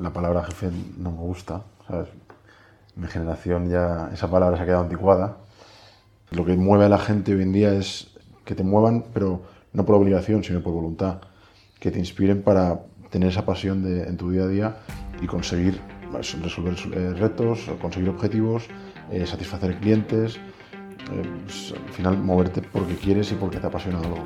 [0.00, 1.62] la palabra jefe no me gusta.
[2.96, 5.36] Mi generación ya esa palabra se ha quedado anticuada.
[6.30, 8.08] Lo que mueve a la gente hoy en día es
[8.44, 9.42] que te muevan, pero
[9.72, 11.20] no por obligación, sino por voluntad.
[11.78, 14.76] Que te inspiren para tener esa pasión de, en tu día a día
[15.20, 15.80] y conseguir
[16.10, 18.64] pues, resolver eh, retos, conseguir objetivos,
[19.10, 24.18] eh, satisfacer clientes, eh, pues, al final moverte porque quieres y porque te apasiona algo.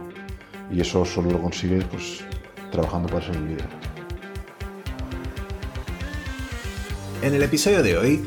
[0.70, 2.24] Y eso solo lo consigues pues,
[2.70, 3.83] trabajando para ser un líder.
[7.24, 8.22] En el episodio de hoy,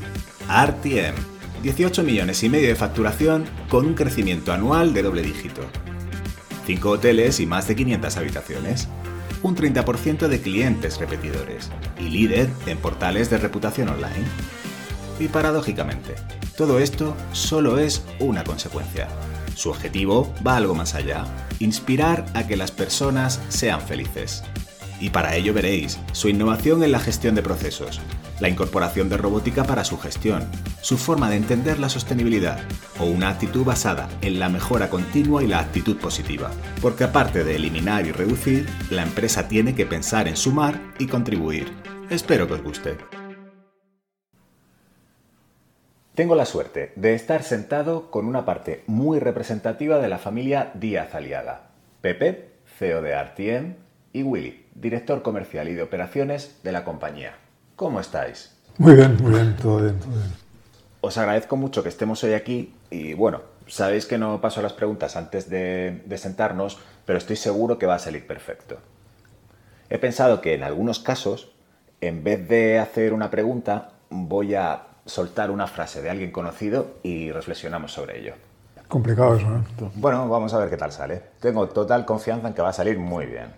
[0.50, 1.14] RTM.
[1.62, 5.62] 18 millones y medio de facturación con un crecimiento anual de doble dígito.
[6.66, 8.88] 5 hoteles y más de 500 habitaciones.
[9.44, 11.70] Un 30% de clientes repetidores.
[12.00, 14.26] Y líder en portales de reputación online.
[15.20, 16.16] Y paradójicamente,
[16.58, 19.10] todo esto solo es una consecuencia.
[19.54, 21.24] Su objetivo va algo más allá,
[21.60, 24.44] inspirar a que las personas sean felices.
[25.00, 28.02] Y para ello veréis su innovación en la gestión de procesos,
[28.40, 30.44] la incorporación de robótica para su gestión,
[30.82, 32.60] su forma de entender la sostenibilidad
[33.00, 36.52] o una actitud basada en la mejora continua y la actitud positiva.
[36.82, 41.72] Porque aparte de eliminar y reducir, la empresa tiene que pensar en sumar y contribuir.
[42.10, 42.98] Espero que os guste.
[46.16, 51.14] Tengo la suerte de estar sentado con una parte muy representativa de la familia Díaz
[51.14, 51.68] Aliaga.
[52.02, 52.50] Pepe,
[52.80, 53.76] CEO de RTM,
[54.14, 57.36] y Willy, director comercial y de operaciones de la compañía.
[57.78, 58.58] ¿Cómo estáis?
[58.80, 60.34] Muy bien, muy bien, todo bien, todo bien.
[61.00, 65.16] Os agradezco mucho que estemos hoy aquí y bueno, sabéis que no paso las preguntas
[65.16, 68.80] antes de, de sentarnos, pero estoy seguro que va a salir perfecto.
[69.92, 71.52] He pensado que en algunos casos,
[72.02, 77.32] en vez de hacer una pregunta, voy a soltar una frase de alguien conocido y
[77.32, 78.34] reflexionamos sobre ello.
[78.88, 79.90] Complicado eso, ¿eh?
[79.94, 81.22] Bueno, vamos a ver qué tal sale.
[81.40, 83.54] Tengo total confianza en que va a salir muy bien.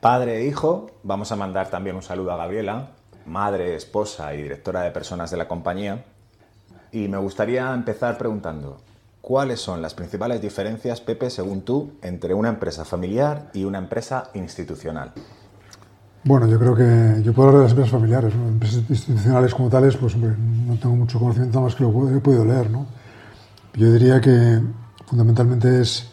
[0.00, 2.88] Padre e hijo, vamos a mandar también un saludo a Gabriela,
[3.26, 6.04] madre, esposa y directora de personas de la compañía.
[6.92, 8.80] Y me gustaría empezar preguntando,
[9.20, 14.30] ¿cuáles son las principales diferencias, Pepe, según tú, entre una empresa familiar y una empresa
[14.34, 15.12] institucional?
[16.22, 19.96] Bueno, yo creo que yo puedo hablar de las empresas familiares, empresas institucionales como tales,
[19.96, 22.86] pues hombre, no tengo mucho conocimiento más que lo que he podido leer, ¿no?
[23.74, 24.60] Yo diría que
[25.06, 26.10] fundamentalmente es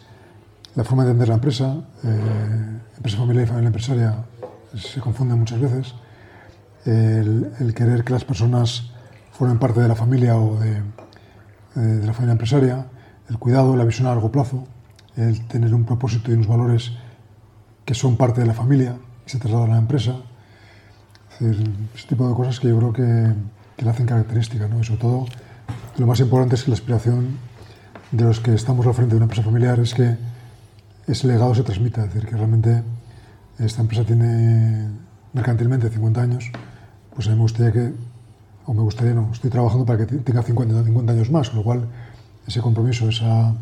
[0.76, 4.14] la forma de entender la empresa, eh, empresa familiar y familia empresaria
[4.76, 5.94] se confunden muchas veces,
[6.88, 8.90] el, querer que las personas
[9.32, 10.82] formen parte de la familia o de,
[11.74, 12.86] de la familia empresaria,
[13.28, 14.66] el cuidado, la visión a largo plazo,
[15.16, 16.92] el tener un propósito y unos valores
[17.84, 18.96] que son parte de la familia,
[19.26, 20.16] se traslada a la empresa.
[21.40, 23.34] Es decir, ese tipo de cosas que yo creo que,
[23.76, 24.80] que le hacen característica, ¿no?
[24.80, 25.26] Y sobre todo,
[25.96, 27.38] lo más importante es que la aspiración
[28.10, 30.16] de los que estamos al frente de una empresa familiar es que
[31.06, 32.82] ese legado se transmita, es decir, que realmente
[33.58, 34.88] esta empresa tiene
[35.32, 36.50] mercantilmente 50 años,
[37.18, 37.92] pues a mí me gustaría que,
[38.64, 41.64] o me gustaría, no, estoy trabajando para que tenga 50, 50 años más, con lo
[41.64, 41.88] cual
[42.46, 43.54] ese compromiso, esa,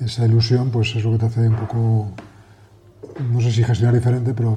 [0.00, 2.10] esa ilusión, pues es lo que te hace un poco
[3.32, 4.54] no sé si gestionar diferente, pero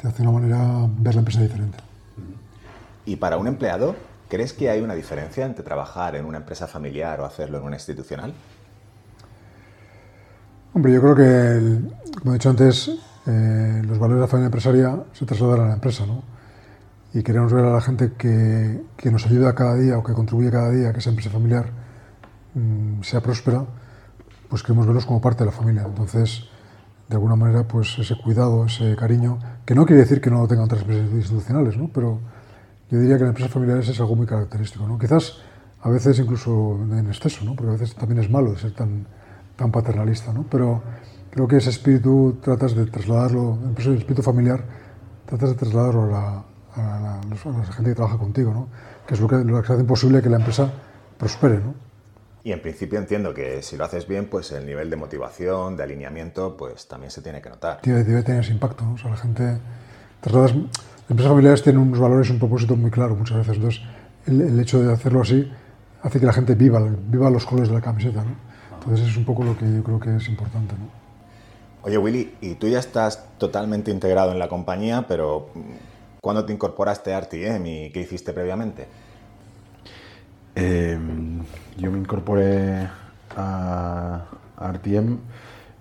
[0.00, 1.76] te hace una manera ver la empresa diferente.
[3.04, 3.96] ¿Y para un empleado,
[4.28, 7.74] crees que hay una diferencia entre trabajar en una empresa familiar o hacerlo en una
[7.74, 8.32] institucional?
[10.72, 12.92] Hombre, yo creo que, el, como he dicho antes,
[13.26, 16.33] eh, los valores de la familia empresaria se trasladan a la empresa, ¿no?
[17.14, 20.50] Y queremos ver a la gente que, que, nos ayuda cada día o que contribuye
[20.50, 21.70] cada día a que esa empresa familiar
[22.54, 23.64] mmm, sea próspera,
[24.48, 25.84] pues queremos verlos como parte de la familia.
[25.86, 26.48] Entonces,
[27.08, 30.48] de alguna manera, pues ese cuidado, ese cariño, que no quiere decir que no lo
[30.48, 31.88] tengan otras empresas institucionales, ¿no?
[31.94, 32.18] pero
[32.90, 34.84] yo diría que en empresas familiares es algo muy característico.
[34.88, 34.98] ¿no?
[34.98, 35.38] Quizás
[35.82, 37.54] a veces incluso en exceso, ¿no?
[37.54, 39.06] porque a veces también es malo ser tan,
[39.54, 40.46] tan paternalista, ¿no?
[40.50, 40.82] pero
[41.30, 44.64] creo que ese espíritu tratas de trasladarlo, el espíritu familiar,
[45.26, 46.44] tratas de trasladarlo a la,
[46.76, 48.68] a la, a la gente que trabaja contigo, ¿no?
[49.06, 50.70] que es lo que, lo que hace posible que la empresa
[51.18, 51.56] prospere.
[51.58, 51.74] ¿no?
[52.42, 55.82] Y en principio entiendo que si lo haces bien, pues el nivel de motivación, de
[55.82, 57.80] alineamiento, pues también se tiene que notar.
[57.82, 58.94] Debe, debe tener ese impacto, ¿no?
[58.94, 59.58] O sea, la gente...
[60.20, 63.56] Trasladas, las empresas familiares tienen unos valores un propósito muy claro muchas veces.
[63.56, 63.82] Entonces,
[64.26, 65.50] el, el, hecho de hacerlo así
[66.02, 68.36] hace que la gente viva, viva los colores de la camiseta, ¿no?
[68.78, 71.04] Entonces, es un poco lo que yo creo que es importante, ¿no?
[71.82, 75.50] Oye, Willy, y tú ya estás totalmente integrado en la compañía, pero
[76.24, 78.86] ¿cuándo te incorporaste a RTM y qué hiciste previamente?
[80.56, 80.98] Eh,
[81.76, 82.88] yo me incorporé
[83.36, 84.24] a,
[84.56, 85.18] a RTM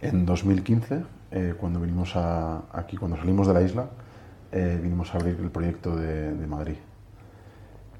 [0.01, 1.01] en 2015,
[1.31, 3.85] eh, cuando vinimos aquí, cuando salimos de la isla,
[4.51, 6.75] eh, vinimos a abrir el proyecto de, Madrid.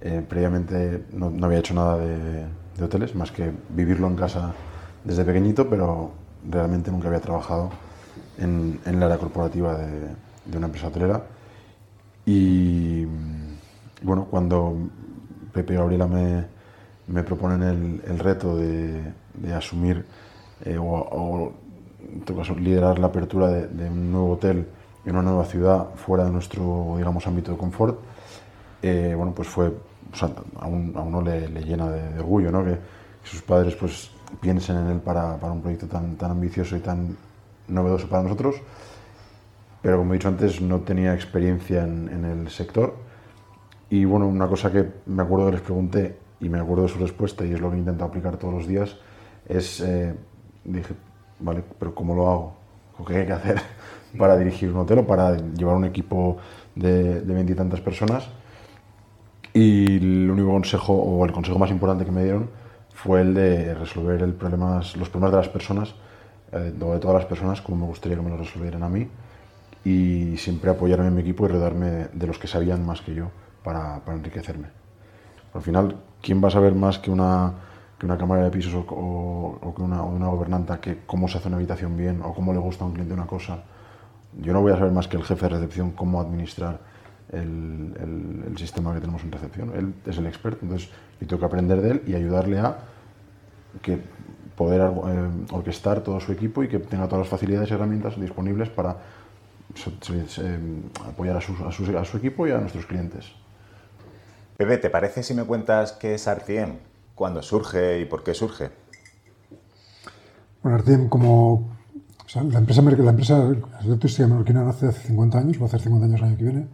[0.01, 2.46] Eh, previamente no, había hecho nada de,
[2.84, 4.54] hoteles, más que vivirlo en casa
[5.06, 6.12] desde pequeñito, pero
[6.51, 7.69] realmente nunca había trabajado
[8.38, 10.10] en, en el área corporativa de,
[10.44, 11.24] de una empresa hotelera.
[12.25, 13.06] Y
[14.02, 14.75] bueno, cuando
[15.52, 16.46] Pepe y Gabriela me,
[17.08, 20.06] me proponen el, el reto de, de asumir
[20.66, 21.52] eh, o,
[22.00, 24.68] en todo caso, liderar la apertura de, un nuevo hotel
[25.06, 28.00] en una nueva ciudad fuera de nuestro, digamos, ámbito de confort,
[28.81, 29.74] eh, bueno, pues fue,
[30.60, 32.64] a, un, a, uno le, le llena de, de, orgullo, ¿no?
[32.64, 36.78] Que, que, sus padres, pues, piensen en él para, para un proyecto tan, tan ambicioso
[36.78, 37.16] y tan
[37.68, 38.56] novedoso para nosotros.
[39.83, 42.95] Pero como he dicho antes, no tenía experiencia en, en el sector.
[43.91, 46.97] Y bueno, una cosa que me acuerdo que les pregunté y me acuerdo de su
[46.97, 48.97] respuesta y es lo que intento aplicar todos los días,
[49.47, 50.15] es, eh,
[50.63, 50.95] dije,
[51.39, 52.56] vale, pero ¿cómo lo hago?
[53.06, 53.62] ¿Qué hay que hacer
[54.18, 56.38] para dirigir un hotel o para llevar un equipo
[56.75, 58.29] de veintitantas personas?
[59.53, 62.50] Y el único consejo, o el consejo más importante que me dieron,
[62.89, 65.94] fue el de resolver el problemas, los problemas de las personas,
[66.51, 69.07] eh, de todas las personas, como me gustaría que me los resolvieran a mí,
[69.83, 73.31] y siempre apoyarme en mi equipo y rodearme de los que sabían más que yo
[73.63, 74.68] para, para enriquecerme.
[75.53, 77.53] Al final, ¿quién va a saber más que una,
[78.00, 81.38] que una cámara de pisos o, o, o que una, una, gobernanta que cómo se
[81.38, 83.63] hace una habitación bien o cómo le gusta a un cliente una cosa?
[84.41, 86.79] Yo no voy a saber más que el jefe de recepción cómo administrar
[87.31, 89.71] el, el, el, sistema que tenemos en recepción.
[89.75, 90.89] Él es el experto, entonces
[91.19, 92.77] yo tengo que aprender de él y ayudarle a
[93.81, 94.00] que
[94.56, 98.69] poder eh, orquestar todo su equipo y que tenga todas las facilidades y herramientas disponibles
[98.69, 98.97] para
[100.40, 100.60] eh,
[101.06, 103.31] apoyar a su, a, su, a su equipo y a nuestros clientes.
[104.58, 106.78] Pepe, ¿te parece si me cuentas qué es Artiem?
[107.16, 108.70] ¿Cuándo surge y por qué surge?
[110.62, 111.74] Bueno, Artiem como...
[112.25, 113.56] O sea, la empresa, la empresa
[114.00, 116.68] turística menorquina nace hace 50 años, va a hacer 50 años el año que viene,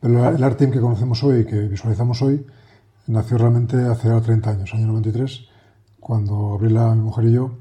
[0.00, 2.46] pero el Artiem que conocemos hoy, que visualizamos hoy,
[3.06, 5.48] nació realmente hace 30 años, año 93,
[5.98, 7.52] cuando Gabriela, mi mujer y yo,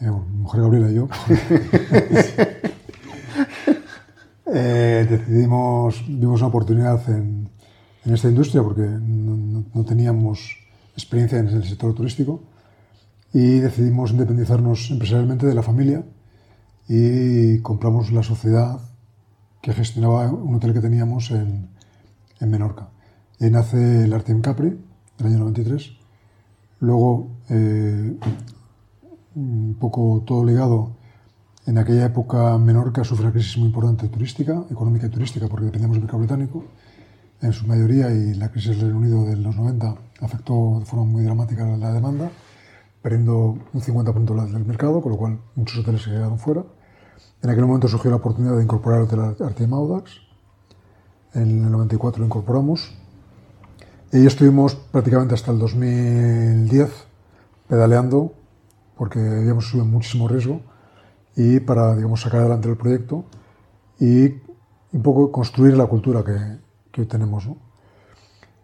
[0.00, 1.08] eh, mi mujer Gabriela y yo,
[4.46, 7.48] eh, decidimos, vimos una oportunidad en,
[8.04, 10.56] en esta industria porque no, teníamos
[10.94, 12.42] experiencia en el sector turístico
[13.32, 16.04] y decidimos independizarnos empresarialmente de la familia
[16.88, 18.80] y compramos la sociedad
[19.62, 21.70] que gestionaba un hotel que teníamos en,
[22.40, 22.90] en Menorca.
[23.40, 24.78] Y ahí nace el Artem Capri,
[25.18, 25.92] del año 93.
[26.80, 28.16] Luego, eh,
[29.34, 30.92] un poco todo ligado,
[31.66, 35.96] en aquella época Menorca sufre una crisis muy importante turística, económica y turística, porque dependíamos
[35.96, 36.64] del mercado británico
[37.40, 41.04] en su mayoría y la crisis del Reino Unido de los 90 afectó de forma
[41.04, 42.30] muy dramática la demanda,
[43.02, 46.64] perdiendo un 50% del mercado, con lo cual muchos hoteles se quedaron fuera.
[47.42, 50.12] En aquel momento surgió la oportunidad de incorporar el Hotel Artem Audax.
[51.34, 52.94] En el 94 lo incorporamos.
[54.12, 56.90] Y ahí estuvimos prácticamente hasta el 2010
[57.68, 58.32] pedaleando,
[58.96, 60.62] porque habíamos subido muchísimo riesgo,
[61.36, 63.24] y para digamos, sacar adelante el proyecto
[63.98, 64.26] y
[64.92, 66.58] un poco construir la cultura que,
[66.92, 67.46] que hoy tenemos.
[67.46, 67.56] ¿no?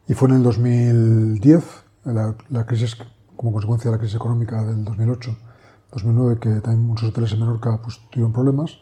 [0.06, 1.64] Y fue en el 2010,
[2.05, 2.96] la, la, crisis,
[3.37, 5.37] como consecuencia de la crisis económica del 2008,
[5.93, 8.78] 2009, que también muchos hoteles en Menorca pues, tuvieron problemas.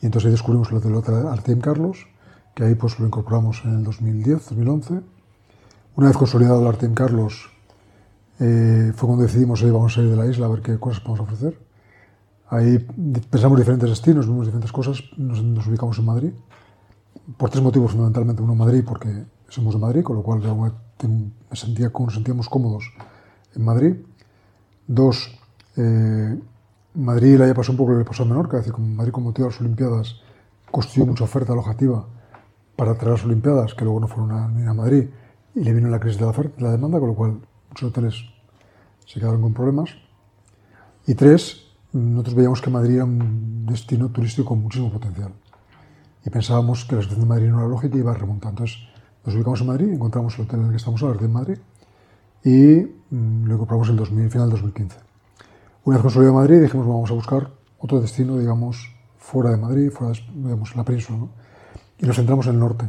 [0.00, 2.06] Y entonces ahí descubrimos el hotel Artem Carlos,
[2.54, 5.00] que ahí pues lo incorporamos en el 2010, 2011.
[5.96, 7.50] Una vez consolidado el Artem Carlos,
[8.38, 11.00] eh, fue cuando decidimos, ahí vamos a salir de la isla a ver qué cosas
[11.00, 11.67] podemos ofrecer.
[12.50, 12.78] Ahí
[13.30, 16.32] pensamos diferentes destinos, vimos diferentes cosas, nos, nos ubicamos en Madrid
[17.36, 18.42] por tres motivos fundamentalmente.
[18.42, 22.92] Uno, Madrid, porque somos de Madrid, con lo cual me sentía, nos sentíamos cómodos
[23.54, 23.96] en Madrid.
[24.86, 25.38] Dos,
[25.76, 26.38] eh,
[26.94, 29.12] Madrid le pasó un poco lo que le pasó a Menorca, es decir, como Madrid
[29.12, 30.16] con motivo de las Olimpiadas
[30.70, 32.06] construyó mucha oferta alojativa
[32.76, 35.08] para traer las Olimpiadas, que luego no fueron a, ni a Madrid,
[35.54, 37.90] y le vino la crisis de la, oferta, de la demanda, con lo cual muchos
[37.90, 38.14] hoteles
[39.04, 39.90] se quedaron con problemas.
[41.06, 41.67] Y tres,
[41.98, 45.32] nosotros veíamos que Madrid era un destino turístico con muchísimo potencial
[46.24, 48.64] y pensábamos que la situación de Madrid no era lógica y iba remontando.
[48.64, 48.88] Entonces
[49.24, 51.58] nos ubicamos en Madrid, encontramos el hotel en el que estamos ahora, en Madrid,
[52.44, 54.98] y mmm, lo compramos en el 2000, final del 2015.
[55.84, 60.12] Una vez consolidado Madrid, dijimos, vamos a buscar otro destino, digamos, fuera de Madrid, fuera
[60.12, 61.28] de, digamos, la península, ¿no?
[61.98, 62.88] Y nos centramos en el norte.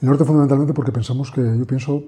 [0.00, 2.02] El norte fundamentalmente porque pensamos que, yo pienso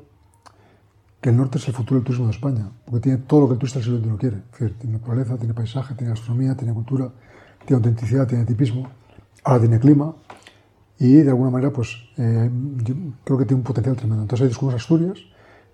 [1.24, 3.54] que el norte es el futuro del turismo de España, porque tiene todo lo que
[3.54, 4.74] el turista del siglo XXI quiere.
[4.78, 7.10] Tiene naturaleza, tiene paisaje, tiene gastronomía, tiene cultura,
[7.64, 8.90] tiene autenticidad, tiene tipismo,
[9.42, 10.14] ahora tiene clima,
[10.98, 12.50] y de alguna manera pues eh,
[13.24, 14.20] creo que tiene un potencial tremendo.
[14.20, 15.18] Entonces ahí descubrimos Asturias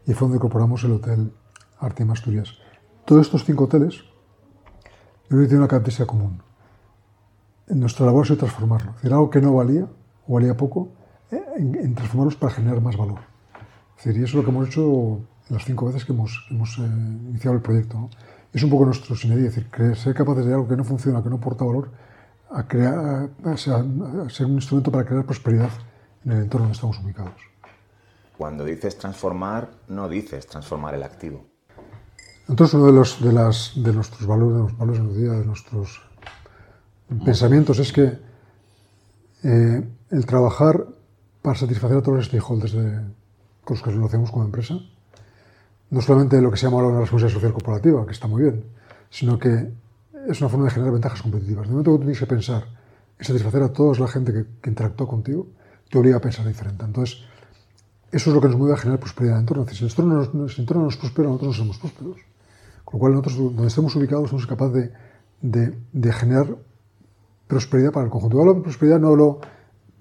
[0.07, 1.33] y fue donde incorporamos el hotel
[1.81, 2.55] Artem Asturias.
[3.05, 6.41] Todos estos cinco hoteles yo creo que tienen una característica común.
[7.67, 8.91] Nuestra labor es transformarlo.
[8.91, 9.89] Es decir, algo que no valía
[10.29, 10.93] o valía poco,
[11.33, 13.19] eh, en, en, transformarlos para generar más valor.
[13.99, 16.79] Es decir, y eso es lo que hemos hecho las cinco veces que hemos, hemos
[16.79, 17.99] eh, iniciado el proyecto.
[17.99, 18.11] ¿no?
[18.53, 21.23] Es un poco nuestro sinergia, es decir, que ser capaces de algo que no funciona,
[21.23, 21.91] que no aporta valor,
[22.51, 25.71] a, crear, a, ser un instrumento para crear prosperidad
[26.25, 27.41] en el entorno donde estamos ubicados.
[28.37, 31.45] Cuando dices transformar, no dices transformar el activo.
[32.49, 35.45] Entonces, uno de, los, de, las, de nuestros valores, de los valores en día, de
[35.45, 36.03] nuestros
[37.25, 38.19] pensamientos, es que
[39.45, 40.87] eh, el trabajar
[41.43, 43.01] para satisfacer a todos los stakeholders de,
[43.65, 44.81] con los que lo hacemos como empresa,
[45.91, 48.65] no solamente lo que se llama ahora una responsabilidad social corporativa, que está muy bien,
[49.11, 49.71] sino que
[50.29, 51.67] es una forma de generar ventajas competitivas.
[51.67, 52.65] De momento que tú tienes que pensar
[53.19, 55.49] en satisfacer a toda la gente que, que interactúa contigo,
[55.91, 56.85] te obliga a pensar diferente.
[56.85, 57.23] Entonces,
[58.13, 59.67] eso es lo que nos mueve a generar prosperidad en entorno.
[59.69, 62.17] Si el entorno no, si el entorno no es próspero, nosotros no somos prósperos.
[62.85, 64.91] Con lo cual, nosotros, donde estemos ubicados, somos capaces
[65.41, 66.57] de, generar
[67.47, 68.37] prosperidad para el conjunto.
[68.37, 69.41] Yo hablo de prosperidad, no hablo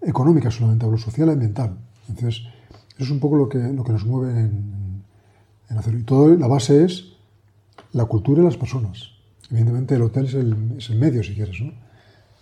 [0.01, 1.77] económica solamente, hablo social y ambiental.
[2.07, 2.41] Entonces,
[2.97, 4.78] eso es un poco lo que, lo que nos mueve en,
[5.69, 5.93] en hacer.
[5.95, 7.13] Y todo, la base es
[7.93, 9.11] la cultura y las personas.
[9.49, 11.73] Evidentemente, el hotel es el, es el medio, si quieres, ¿no?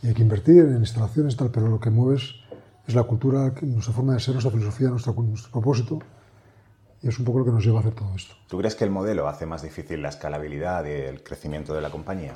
[0.04, 2.36] Y hay que invertir en instalaciones, tal, pero lo que mueve es,
[2.94, 6.00] la cultura, nuestra forma de ser, nuestra filosofía, nuestro, nuestro propósito.
[7.04, 8.34] Y es un poco lo que nos lleva a hacer todo esto.
[8.48, 11.90] ¿Tú crees que el modelo hace más difícil la escalabilidad y el crecimiento de la
[11.90, 12.34] compañía?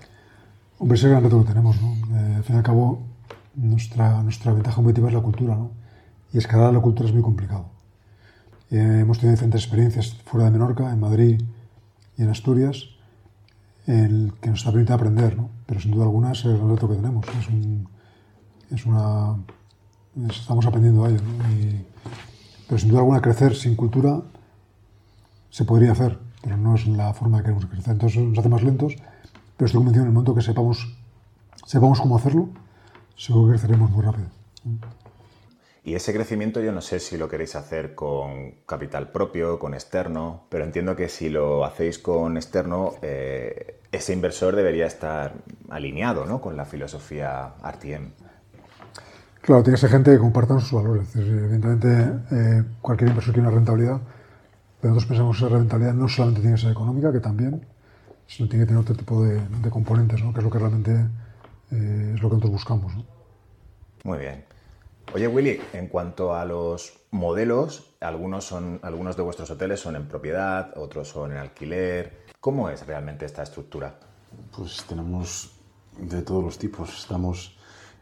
[0.77, 1.81] Hombre, ese es el gran reto que tenemos.
[1.81, 1.93] ¿no?
[2.17, 3.01] Eh, al fin y al cabo,
[3.55, 5.55] nuestra, nuestra ventaja competitiva es la cultura.
[5.55, 5.71] ¿no?
[6.33, 7.69] Y escalar la cultura es muy complicado.
[8.72, 11.42] Eh, hemos tenido diferentes experiencias fuera de Menorca, en Madrid
[12.18, 12.88] y en Asturias,
[13.86, 15.38] que nos está permitiendo aprender.
[15.66, 17.25] Pero sin duda alguna es el reto que tenemos.
[17.40, 17.88] Es, un,
[18.70, 19.36] es una.
[20.30, 21.20] Estamos aprendiendo a ello.
[22.68, 24.22] pero sin duda alguna, crecer sin cultura
[25.50, 27.94] se podría hacer, pero no es la forma que queremos crecer.
[27.94, 28.96] Entonces nos hace más lentos,
[29.58, 30.98] pero estoy convencido en el momento que sepamos,
[31.66, 32.50] sepamos cómo hacerlo,
[33.16, 34.30] seguro que creceremos muy rápido.
[35.83, 40.43] Y ese crecimiento yo no sé si lo queréis hacer con capital propio, con externo,
[40.50, 45.33] pero entiendo que si lo hacéis con externo, eh, ese inversor debería estar
[45.69, 46.39] alineado ¿no?
[46.39, 48.11] con la filosofía RTM.
[49.41, 51.15] Claro, tiene que ser gente que comparta sus valores.
[51.15, 51.89] Evidentemente,
[52.31, 54.00] eh, cualquier inversor quiere una rentabilidad,
[54.79, 57.65] pero nosotros pensamos que esa rentabilidad no solamente tiene que ser económica, que también,
[58.27, 60.31] sino tiene que tener otro tipo de, de componentes, ¿no?
[60.31, 60.91] que es lo que realmente
[61.71, 62.95] eh, es lo que nosotros buscamos.
[62.95, 63.05] ¿no?
[64.03, 64.50] Muy bien.
[65.13, 70.08] Oye, Willy, en cuanto a los modelos, algunos, son, algunos de vuestros hoteles son en
[70.08, 72.27] propiedad, otros son en alquiler.
[72.39, 74.00] ¿Cómo es realmente esta estructura?
[74.56, 75.51] Pues tenemos
[75.98, 76.98] de todos los tipos.
[76.98, 77.58] Estamos,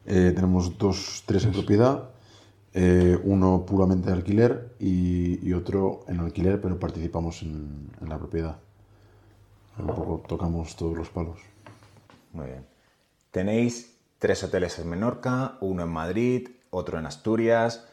[0.05, 2.11] eh, tenemos dos, tres en propiedad,
[2.75, 8.19] eh, uno puramente de alquiler y, y, otro en alquiler, pero participamos en, en la
[8.19, 8.59] propiedad.
[9.79, 11.39] Un poco tocamos todos los palos.
[12.33, 12.67] Muy bien.
[13.31, 17.85] Tenéis tres hoteles en Menorca, uno en Madrid, otro en Asturias.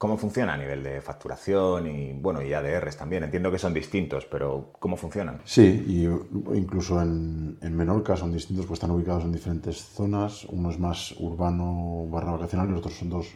[0.00, 3.22] ¿Cómo funciona a nivel de facturación y, bueno, y ADRs también?
[3.22, 5.42] Entiendo que son distintos, pero ¿cómo funcionan?
[5.44, 10.46] Sí, y incluso en, en, Menorca son distintos, pues están ubicados en diferentes zonas.
[10.46, 13.26] Uno es más urbano barra vacacional y los otros son dos,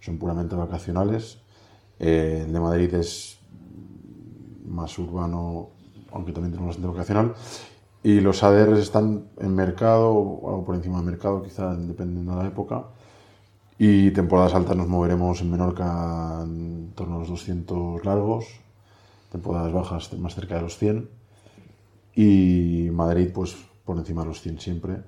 [0.00, 1.38] son puramente vacacionales.
[1.98, 3.38] Eh, el de Madrid es
[4.66, 5.70] más urbano,
[6.10, 7.34] aunque también tenemos bastante vacacional.
[8.02, 12.48] Y los ADRs están en mercado o por encima del mercado, quizá dependiendo de la
[12.48, 12.84] época.
[13.84, 18.46] Y temporadas altas nos moveremos en Menorca en torno a los 200 largos,
[19.32, 21.10] temporadas bajas más cerca de los 100
[22.14, 25.02] y Madrid pues por encima de los 100 siempre.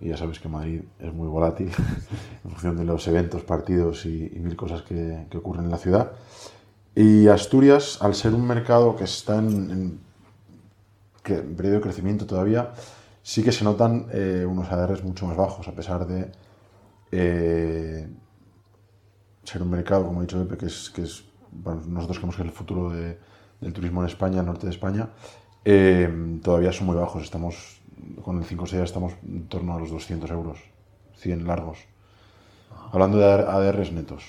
[0.00, 1.72] Y ya sabes que Madrid es muy volátil
[2.44, 6.12] en función de los eventos, partidos y, mil cosas que, que, ocurren en la ciudad.
[6.94, 9.98] Y Asturias, al ser un mercado que está en
[11.24, 12.70] periodo de crecimiento todavía,
[13.24, 16.30] sí que se notan eh, unos ADRs mucho más bajos, a pesar de
[17.12, 18.08] eh,
[19.44, 22.42] ser un mercado, como ha dicho Pepe, que es, que es bueno, nosotros creemos que
[22.42, 23.18] es el futuro de,
[23.60, 25.10] del turismo en España, norte de España,
[25.64, 27.22] eh, todavía son muy bajos.
[27.22, 27.80] Estamos,
[28.24, 30.58] con el 5 6 estamos en torno a los 200 euros,
[31.16, 31.78] 100 largos.
[32.92, 34.24] Hablando de ADRs netos.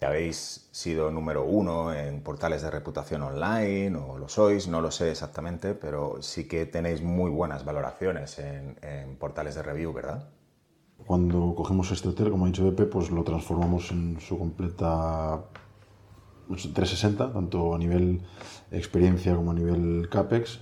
[0.00, 5.10] Habéis sido número uno en portales de reputación online, o lo sois, no lo sé
[5.10, 10.28] exactamente, pero sí que tenéis muy buenas valoraciones en, en portales de review, ¿verdad?
[11.06, 15.44] Cuando cogemos este hotel, como ha dicho Pepe, pues lo transformamos en su completa
[16.48, 18.20] 360, tanto a nivel
[18.70, 20.60] experiencia como a nivel CAPEX,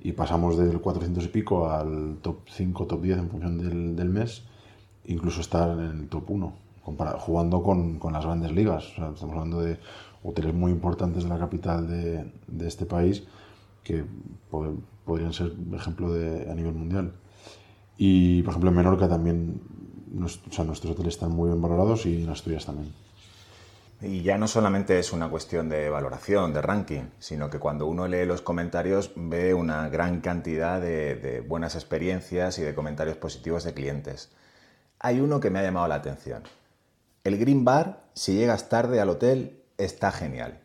[0.00, 4.08] y pasamos del 400 y pico al top 5, top 10 en función del, del
[4.08, 4.44] mes,
[5.04, 6.52] incluso estar en el top 1,
[7.18, 8.92] jugando con, con, las grandes ligas.
[8.92, 9.78] O sea, estamos hablando de
[10.22, 13.24] hoteles muy importantes de la capital de, de este país
[13.84, 14.04] que
[14.50, 14.74] pod
[15.04, 17.12] podrían ser ejemplo de, a nivel mundial.
[18.04, 19.62] Y, por ejemplo, en Menorca también
[20.10, 22.92] nuestros hoteles están muy bien valorados y en Asturias también.
[24.00, 28.08] Y ya no solamente es una cuestión de valoración, de ranking, sino que cuando uno
[28.08, 33.72] lee los comentarios ve una gran cantidad de, buenas experiencias y de comentarios positivos de
[33.72, 34.32] clientes.
[34.98, 36.42] Hay uno que me ha llamado la atención.
[37.22, 40.58] El Green Bar, si llegas tarde al hotel, está genial.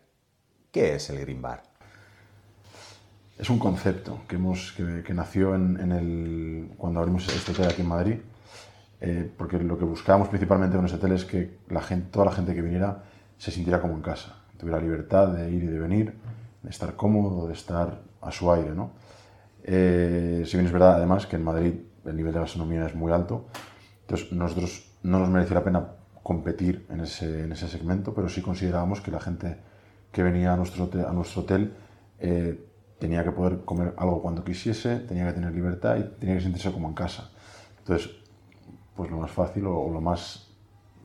[0.72, 1.66] ¿Qué es el Green Bar?
[3.38, 7.88] Es un concepto que, hemos, que, nació en, el, cuando abrimos este hotel aquí en
[7.88, 8.17] Madrid,
[9.00, 12.32] eh, porque lo que buscábamos principalmente en ese hotel es que la gente, toda la
[12.32, 13.03] gente que viniera
[13.38, 16.15] se sintiera como en casa, tuviera libertad de ir y de venir,
[16.63, 18.72] de estar cómodo, de estar a su aire.
[18.72, 18.94] ¿no?
[19.63, 21.75] Eh, si bien es verdad, además, que en Madrid
[22.06, 23.50] el nivel de gastronomía es muy alto,
[24.01, 25.88] entonces nosotros no nos merecía la pena
[26.24, 29.58] competir en ese, en ese segmento, pero sí considerábamos que la gente
[30.12, 31.74] que venía a nuestro hotel, a nuestro hotel
[32.20, 32.63] eh,
[33.00, 36.72] tenía que poder comer algo cuando quisiese, tenía que tener libertad y tenía que sentirse
[36.72, 37.30] como en casa.
[37.80, 38.10] Entonces,
[38.96, 40.48] pues lo más fácil o, lo más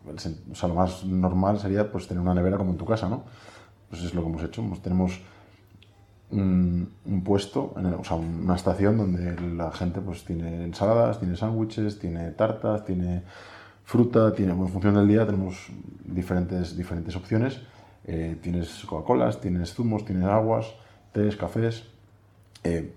[0.04, 3.24] o sea, lo más normal sería pues tener una nevera como en tu casa, ¿no?
[3.88, 4.62] Pues es lo que hemos hecho.
[4.82, 5.20] tenemos
[6.30, 11.98] un, puesto, en o sea, una estación donde la gente pues tiene ensaladas, tiene sándwiches,
[11.98, 13.22] tiene tartas, tiene
[13.84, 15.68] fruta, tiene, en función del día tenemos
[16.04, 17.60] diferentes, diferentes opciones.
[18.04, 20.74] Eh, tienes Coca-Colas, tienes zumos, tienes aguas,
[21.12, 21.84] tés, cafés,
[22.64, 22.92] eh,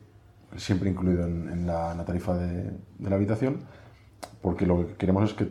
[0.57, 3.59] siempre incluido en, la, tarifa de, la habitación,
[4.41, 5.49] porque lo que queremos es que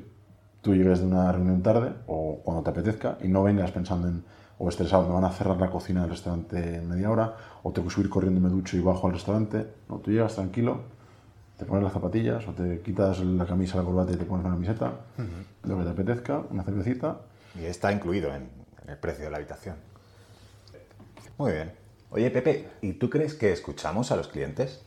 [0.62, 4.24] tú llegues de una reunión tarde o cuando te apetezca y no vengas pensando en
[4.58, 7.88] o estresado, me van a cerrar la cocina del restaurante en media hora, o tengo
[7.88, 9.66] que subir corriendo, me ducho y bajo al restaurante.
[9.88, 10.82] No, tú llegas tranquilo,
[11.58, 14.54] te pones las zapatillas o te quitas la camisa, la corbata y te pones una
[14.54, 14.92] camiseta,
[15.64, 17.20] lo que te apetezca, una cervecita.
[17.60, 18.48] Y está incluido en
[18.86, 19.76] el precio de la habitación.
[21.36, 21.83] Muy bien.
[22.14, 24.82] Oye, Pepe, ¿y tú crees que escuchamos a los clientes?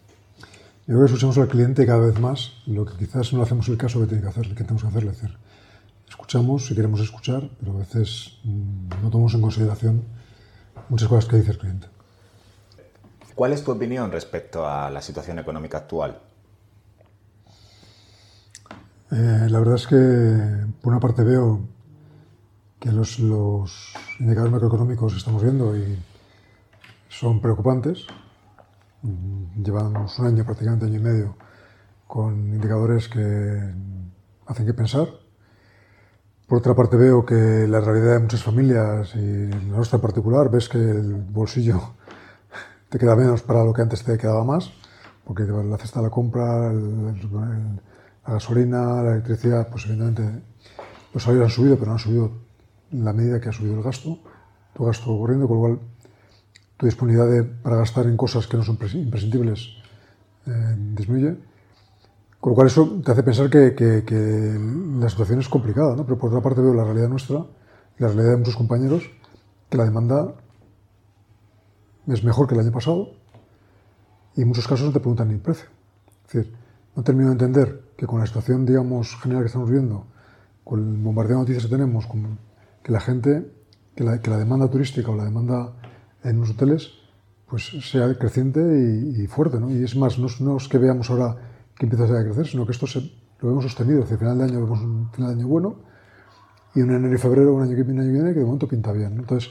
[0.87, 3.77] Yo creo que escuchamos al cliente cada vez más, lo que quizás no hacemos el
[3.77, 5.11] caso que, tiene que, hacer, que tenemos que hacerle.
[5.11, 5.37] hacer.
[6.07, 10.03] Escuchamos si queremos escuchar, pero a veces mm, no tomamos en consideración
[10.87, 11.87] muchas cosas que dice el cliente.
[13.35, 16.21] ¿Cuál es tu opinión respecto a la situación económica actual?
[19.11, 21.59] Eh, la verdad es que, por una parte, veo
[22.79, 25.99] que los, los indicadores macroeconómicos que estamos viendo y
[27.19, 28.05] son preocupantes.
[29.63, 31.35] Llevamos un año, prácticamente año y medio,
[32.05, 33.73] con indicadores que
[34.45, 35.07] hacen que pensar.
[36.47, 40.51] Por otra parte veo que la realidad de muchas familias y la nuestra en particular,
[40.51, 41.95] ves que el bolsillo
[42.89, 44.71] te queda menos para lo que antes te quedaba más,
[45.25, 50.43] porque la cesta de la compra, la gasolina, la electricidad, pues evidentemente
[51.13, 52.31] los salarios han subido, pero no han subido
[52.91, 54.19] en la medida que ha subido el gasto,
[54.73, 55.79] tu gasto corriendo, con lo cual
[56.77, 59.69] tu disponibilidad para gastar en cosas que no son imprescindibles
[60.45, 61.35] eh, disminuye.
[62.39, 64.59] Con lo cual eso te hace pensar que,
[64.99, 66.05] la situación es complicada, ¿no?
[66.05, 67.43] pero por otra parte veo la realidad nuestra,
[67.97, 69.09] la realidad de muchos compañeros,
[69.69, 70.35] que la demanda
[72.07, 73.09] es mejor que el año pasado
[74.35, 75.67] y en muchos casos no te preguntan ni el precio.
[76.27, 76.53] Es decir,
[76.95, 80.05] no termino de entender que con la situación, digamos, general que estamos viendo,
[80.63, 82.07] con el bombardeo de noticias que tenemos,
[82.83, 83.51] que la gente,
[83.95, 85.73] que la demanda turística o la demanda
[86.29, 86.91] en los hoteles
[87.47, 89.59] pues sea creciente y, fuerte.
[89.59, 89.71] ¿no?
[89.71, 91.35] Y es más, no, es que veamos ahora
[91.75, 92.99] que empieza a crecer, sino que esto se,
[93.39, 94.03] lo hemos sostenido.
[94.03, 95.75] Hacia final de año vemos un final de año bueno
[96.75, 98.91] y un enero y febrero, un año que viene, año viene, que de momento pinta
[98.91, 99.13] bien.
[99.17, 99.49] Entonces,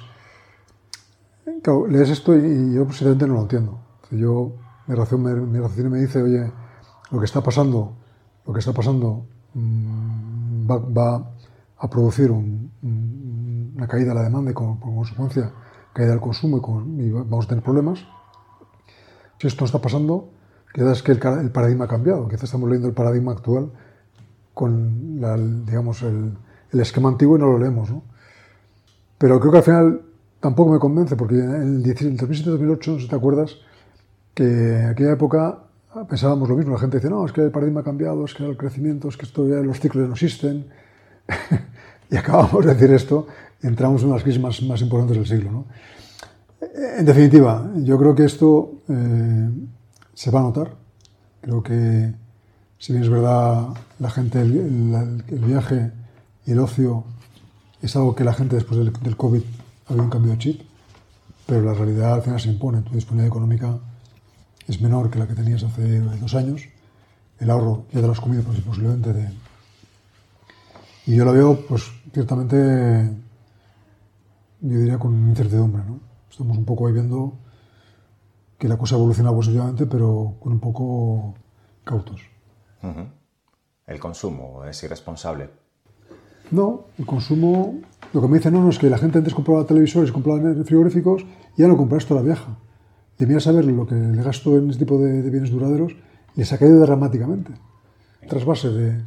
[1.89, 3.81] lees esto y, yo sinceramente no lo entiendo.
[4.11, 4.53] Yo,
[4.87, 6.53] mi razón me, mi me dice, oye,
[7.11, 7.97] lo que está pasando,
[8.47, 11.33] lo que está pasando mm, va,
[11.79, 15.53] a producir una caída de la demanda y como consecuencia
[15.97, 16.59] caída del consumo
[16.99, 18.07] y, vamos a tener problemas.
[19.39, 20.29] Si esto está pasando,
[20.75, 23.73] quizás es que el, paradigma ha cambiado, quizás estamos leyendo el paradigma actual
[24.53, 25.21] con
[25.65, 26.37] digamos, el,
[26.73, 27.91] esquema antiguo y no lo leemos.
[27.91, 28.03] ¿no?
[29.17, 30.03] Pero creo que al final
[30.41, 33.57] tampoco me convence, porque en el 2007-2008, si te acuerdas,
[34.35, 35.61] que en aquella época
[36.05, 36.75] pensábamos lo mismo.
[36.75, 39.17] La gente dice, no, es que el paradigma ha cambiado, es que el crecimiento, es
[39.17, 40.67] que esto ya los ciclos no existen.
[42.11, 43.27] y acabamos de decir esto
[43.63, 45.51] entramos en las crisis más, más importantes del siglo.
[45.51, 45.67] ¿no?
[46.99, 49.51] En definitiva, yo creo que esto eh,
[50.15, 50.75] se va a notar.
[51.41, 52.13] Creo que,
[52.79, 55.93] si bien es verdad, la gente, el, viaje
[56.45, 57.05] y el ocio
[57.83, 59.43] es algo que la gente después del, del, COVID
[59.87, 60.63] ha habido un cambio de chip,
[61.47, 62.83] pero la realidad al final se impone.
[62.83, 63.79] Tu disponibilidad económica
[64.67, 66.63] es menor que la que tenías hace dos años.
[67.39, 69.29] El ahorro ya te lo has comido posiblemente de...
[71.07, 73.11] Y yo lo veo, pues, ciertamente
[74.61, 75.85] yo diría con incertidumbre.
[75.85, 76.01] ¿no?
[76.29, 77.39] Estamos un poco ahí viendo
[78.59, 81.35] que la cosa evoluciona positivamente, pero con un poco
[81.85, 82.21] cautos.
[83.87, 85.51] ¿El consumo es irresponsable?
[86.51, 87.81] No, el consumo,
[88.13, 91.25] lo que me dicen, no, no, es que la gente antes compraba televisores, compraba frigoríficos
[91.57, 92.57] y ya no compra esto la vieja.
[93.19, 95.93] Debía saber lo que le gasto en este tipo de, bienes duraderos
[96.35, 97.53] y les ha caído dramáticamente.
[98.29, 99.05] Tras base de,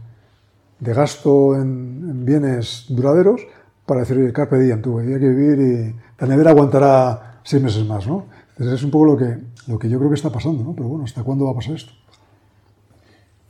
[0.79, 1.61] de gasto en,
[2.09, 3.41] en bienes duraderos,
[3.85, 8.05] para decir, carpe diem, tú, hay que vivir y la nevera aguantará seis meses más,
[8.05, 8.27] ¿no?
[8.49, 9.37] Entonces es un poco lo que,
[9.67, 10.75] lo que yo creo que está pasando, ¿no?
[10.75, 11.91] Pero bueno, ¿hasta cuándo va a pasar esto?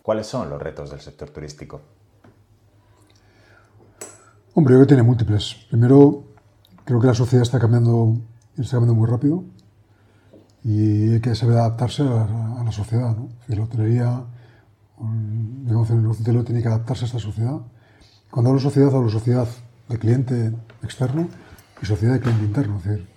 [0.02, 1.82] ¿Cuáles son los retos del sector turístico?
[4.54, 5.68] Hombre, yo creo que tiene múltiples.
[5.70, 6.24] Primero,
[6.86, 8.16] creo que la sociedad está cambiando,
[8.58, 9.44] está cambiando muy rápido
[10.64, 13.16] y hay que saber adaptarse a la, sociedad.
[13.16, 13.30] ¿no?
[13.48, 14.24] la hotelería,
[15.00, 17.60] digamos, el hotelero tiene que adaptarse a esta sociedad.
[18.30, 19.48] Cuando hablo sociedad, hablo sociedad
[19.88, 21.28] de cliente externo
[21.82, 22.78] y sociedad de cliente interno.
[22.78, 23.08] Es decir,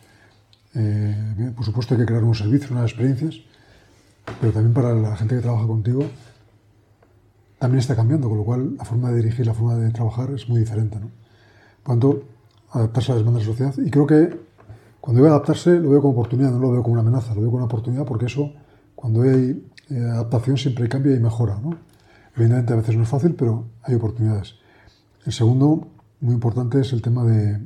[0.75, 3.37] eh, por supuesto hay que crear unos servicios, unas experiencias,
[4.41, 6.05] pero también para la gente que trabaja contigo
[7.59, 10.49] también está cambiando, con lo cual la forma de dirigir, la forma de trabajar es
[10.49, 10.99] muy diferente.
[10.99, 11.11] ¿no?
[11.85, 12.23] Por tanto,
[12.73, 13.87] adaptarse a las demandas de la sociedad.
[13.87, 14.37] Y creo que
[15.01, 17.51] cuando digo adaptarse, lo veo como oportunidad, no lo veo como una amenaza, lo veo
[17.51, 18.53] como una oportunidad porque eso,
[18.97, 21.59] cuando hay eh, adaptación, siempre cambia y mejora.
[21.61, 21.77] ¿no?
[22.37, 24.57] Evidentemente, a veces no es fácil, pero hay oportunidades.
[25.27, 25.89] El segundo,
[26.21, 27.61] muy importante, es el tema de,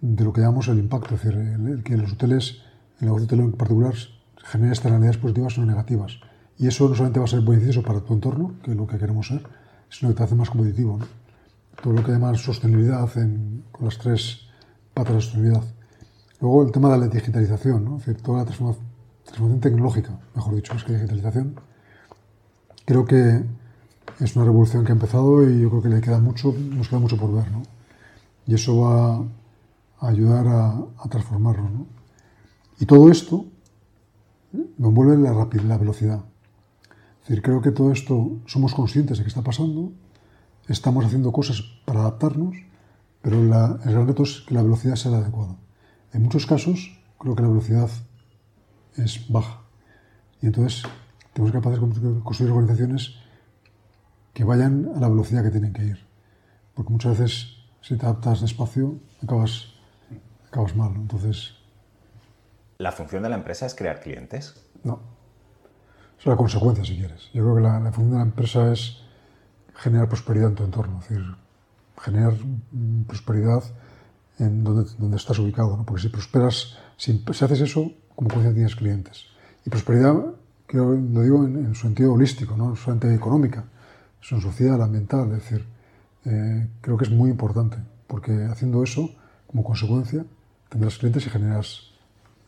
[0.00, 2.62] de lo que llamamos el impacto, es decir, el, que los hoteles,
[3.00, 3.94] el negocio hotelero en particular,
[4.36, 6.20] genere externalidades positivas o negativas.
[6.58, 8.98] Y eso no solamente va a ser beneficioso para tu entorno, que es lo que
[8.98, 9.42] queremos ser,
[9.88, 10.98] sino que te hace más competitivo.
[11.82, 14.48] Todo lo que llaman sostenibilidad con las tres
[14.94, 15.64] patas de la sostenibilidad.
[16.40, 17.96] Luego el tema de la digitalización, ¿no?
[17.96, 18.85] es decir, toda la transformación,
[19.60, 21.60] tecnológica, mejor dicho, más que digitalización.
[22.84, 23.44] Creo que
[24.20, 27.00] es una revolución que ha empezado y yo creo que le queda mucho, nos queda
[27.00, 27.50] mucho por ver.
[27.50, 27.62] ¿no?
[28.46, 29.16] Y eso va
[30.00, 31.68] a ayudar a, transformarlo.
[31.68, 31.86] ¿no?
[32.78, 33.46] Y todo esto
[34.52, 36.24] lo envuelve la rapidez, la velocidad.
[37.22, 39.92] Es decir, creo que todo esto somos conscientes de que está pasando,
[40.68, 42.56] estamos haciendo cosas para adaptarnos,
[43.20, 45.56] pero la, el gran reto es que la velocidad sea la adecuada.
[46.12, 47.90] En muchos casos, creo que la velocidad
[48.96, 49.62] es baja.
[50.40, 50.82] Y entonces
[51.32, 53.16] tenemos que capaces de construir organizaciones
[54.32, 56.06] que vayan a la velocidad que tienen que ir.
[56.74, 59.74] Porque muchas veces, si te adaptas despacio, acabas,
[60.48, 60.92] acabas mal.
[60.94, 61.54] Entonces.
[62.78, 64.62] ¿La función de la empresa es crear clientes?
[64.84, 65.00] No.
[66.18, 67.30] Es la consecuencia, si quieres.
[67.32, 69.02] Yo creo que la, la función de la empresa es
[69.74, 71.00] generar prosperidad en tu entorno.
[71.00, 71.24] Es decir,
[71.98, 72.34] generar
[73.06, 73.62] prosperidad
[74.38, 75.84] en donde, donde estás ubicado, ¿no?
[75.84, 79.26] porque si prosperas, si, haces eso, como consecuencia tienes clientes.
[79.64, 80.14] Y prosperidad,
[80.66, 83.64] creo, lo digo en, su sentido holístico, no solamente económica,
[84.20, 85.64] es social, ambiental, es decir,
[86.24, 87.76] eh, creo que es muy importante,
[88.08, 89.10] porque haciendo eso,
[89.46, 90.24] como consecuencia,
[90.68, 91.92] tendrás clientes y generas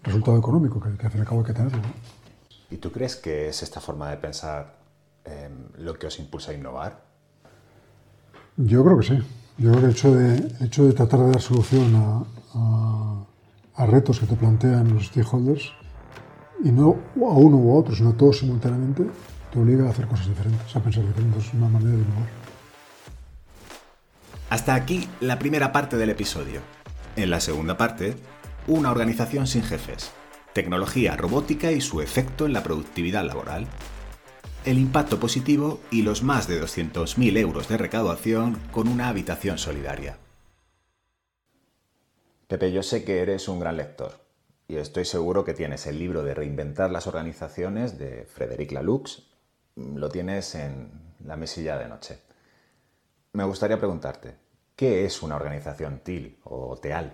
[0.03, 1.83] resultado económico, que, que al fin y al cabo hay que tenerlo.
[2.71, 4.77] ¿Y tú crees que es esta forma de pensar
[5.25, 7.01] eh, lo que os impulsa a innovar?
[8.57, 9.19] Yo creo que sí.
[9.59, 13.27] Yo creo que el hecho de, hecho de tratar de dar solución a, a,
[13.87, 15.73] retos que te plantean los stakeholders,
[16.65, 19.05] y no a uno u a otro, sino a todos simultáneamente,
[19.53, 22.29] te obliga a hacer cosas diferentes, a pensar diferentes, es una manera de innovar.
[24.51, 26.61] Hasta aquí la primera parte del episodio.
[27.17, 28.17] En la segunda parte,
[28.67, 30.11] una organización sin jefes,
[30.53, 33.67] tecnología robótica y su efecto en la productividad laboral
[34.65, 40.19] el impacto positivo y los más de 200.000 euros de recaudación con una habitación solidaria.
[42.49, 44.13] Pepe, yo sé que eres un gran lector
[44.67, 49.05] y estoy seguro que tienes el libro de Reinventar las organizaciones de Frederic Laloux.
[49.77, 50.91] Lo tienes en
[51.27, 52.19] la mesilla de noche.
[53.35, 54.35] Me gustaría preguntarte,
[54.75, 57.13] ¿qué es una organización TIL o TEAL?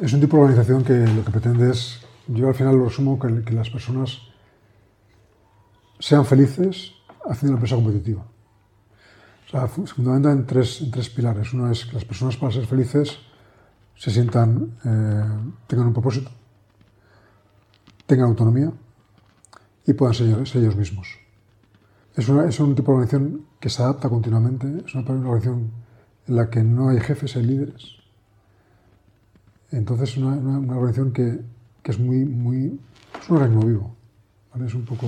[0.00, 3.18] Es un tipo de organización que lo que pretende es, yo al final lo resumo,
[3.18, 4.18] que, que las personas
[5.98, 6.92] sean felices
[7.26, 8.26] haciendo una empresa competitiva.
[9.46, 11.52] O sea, se fundamenta en tres, en tres pilares.
[11.54, 13.18] Uno es que las personas para ser felices
[13.94, 16.30] se sientan, eh, tengan un propósito,
[18.06, 18.72] tengan autonomía
[19.86, 21.08] y puedan ser, ellos mismos.
[22.14, 25.70] Es, una, es, un tipo de organización que se adapta continuamente, es una, organización
[26.26, 27.96] en la que no hay jefes, hay líderes.
[29.70, 31.40] Entonces es una, una, organización que,
[31.82, 32.80] que, es muy, muy,
[33.20, 33.96] es un organismo vivo.
[34.52, 34.66] ¿vale?
[34.66, 35.06] Es un poco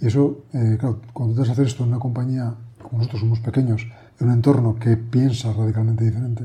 [0.00, 2.54] y eso, eh, claro, cuando a hacer esto en una compañía,
[2.86, 3.86] como nosotros somos pequeños,
[4.20, 6.44] en un entorno que piensa radicalmente diferente,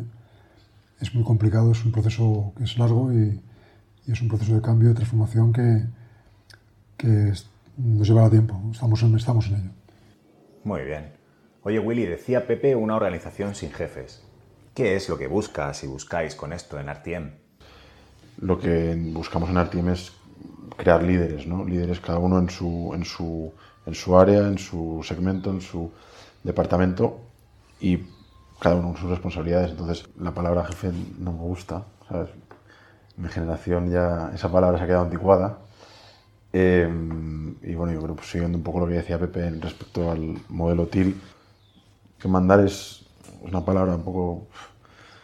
[1.00, 3.40] es muy complicado, es un proceso que es largo y,
[4.08, 5.86] es un proceso de cambio, de transformación que,
[6.98, 7.32] que
[7.78, 8.60] nos llevará tiempo.
[8.72, 9.72] Estamos en, estamos en ello.
[10.64, 11.12] Muy bien.
[11.62, 14.24] Oye, Willy, decía Pepe una organización sin jefes.
[14.74, 17.30] ¿Qué es lo que buscas y buscáis con esto en RTM?
[18.40, 20.12] Lo que buscamos en RTM es
[20.76, 21.64] crear líderes, ¿no?
[21.64, 23.54] Líderes cada uno en su, en su,
[23.86, 25.92] en su área, en su segmento, en su
[26.44, 27.20] departamento
[27.80, 28.00] y
[28.60, 29.72] cada uno con sus responsabilidades.
[29.72, 32.30] Entonces, la palabra jefe no me gusta, ¿sabes?
[33.18, 35.60] mi generación ya esa palabra se ha quedado anticuada.
[36.54, 36.90] Eh,
[37.62, 40.88] y bueno, yo creo, pues, siguiendo un poco lo que decía Pepe respecto al modelo
[40.88, 41.20] TIL,
[42.20, 43.06] que mandar es
[43.42, 44.48] una palabra un poco...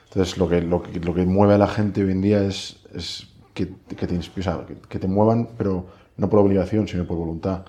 [0.05, 2.77] Entonces, lo que, lo que, lo que mueve a la gente hoy en día es,
[2.93, 7.17] es que, que, te sea, que, que, te muevan, pero no por obligación, sino por
[7.17, 7.65] voluntad.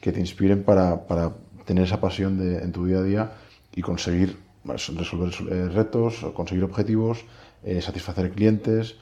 [0.00, 1.32] Que te inspiren para, para
[1.64, 3.32] tener esa pasión de, en tu día a día
[3.74, 7.24] y conseguir resolver eh, retos, conseguir objetivos,
[7.62, 8.96] eh, satisfacer clientes,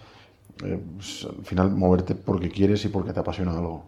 [0.65, 3.85] eh, pues, al final moverte porque quieres y porque te apasiona algo.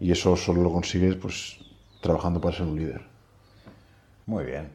[0.00, 1.58] Y eso solo lo consigues pues
[2.00, 3.02] trabajando para ser un líder.
[4.26, 4.70] Muy bien.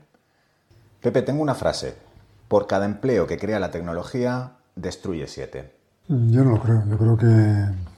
[1.01, 1.95] Pepe, tengo una frase.
[2.47, 5.71] Por cada empleo que crea la tecnología, destruye siete.
[6.07, 6.83] Yo no lo creo.
[6.89, 7.89] Yo creo que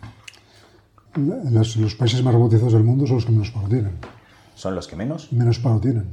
[1.51, 3.97] los, los países más robotizados del mundo son los que menos paro tienen.
[4.61, 5.33] ¿Son los que menos?
[5.33, 6.05] Menos paro tienen.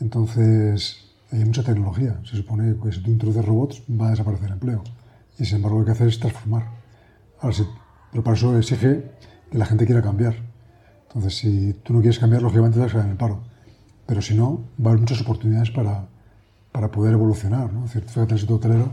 [0.00, 2.20] Entonces, hay mucha tecnología.
[2.24, 4.84] Se supone que si tú introduces robots va a desaparecer el empleo.
[5.38, 6.68] Y sin embargo, lo que hay que hacer es transformar.
[7.40, 7.64] Ahora, sí,
[8.10, 9.12] pero para eso exige
[9.50, 10.34] que la gente quiera cambiar.
[11.04, 13.40] Entonces, si tú no quieres cambiar, lógicamente te vas a quedar en el paro.
[14.04, 16.08] Pero si no, va a haber muchas oportunidades para,
[16.70, 17.72] para poder evolucionar.
[17.72, 17.86] ¿no?
[17.86, 18.92] Es decir, fíjate en el sector hotelero,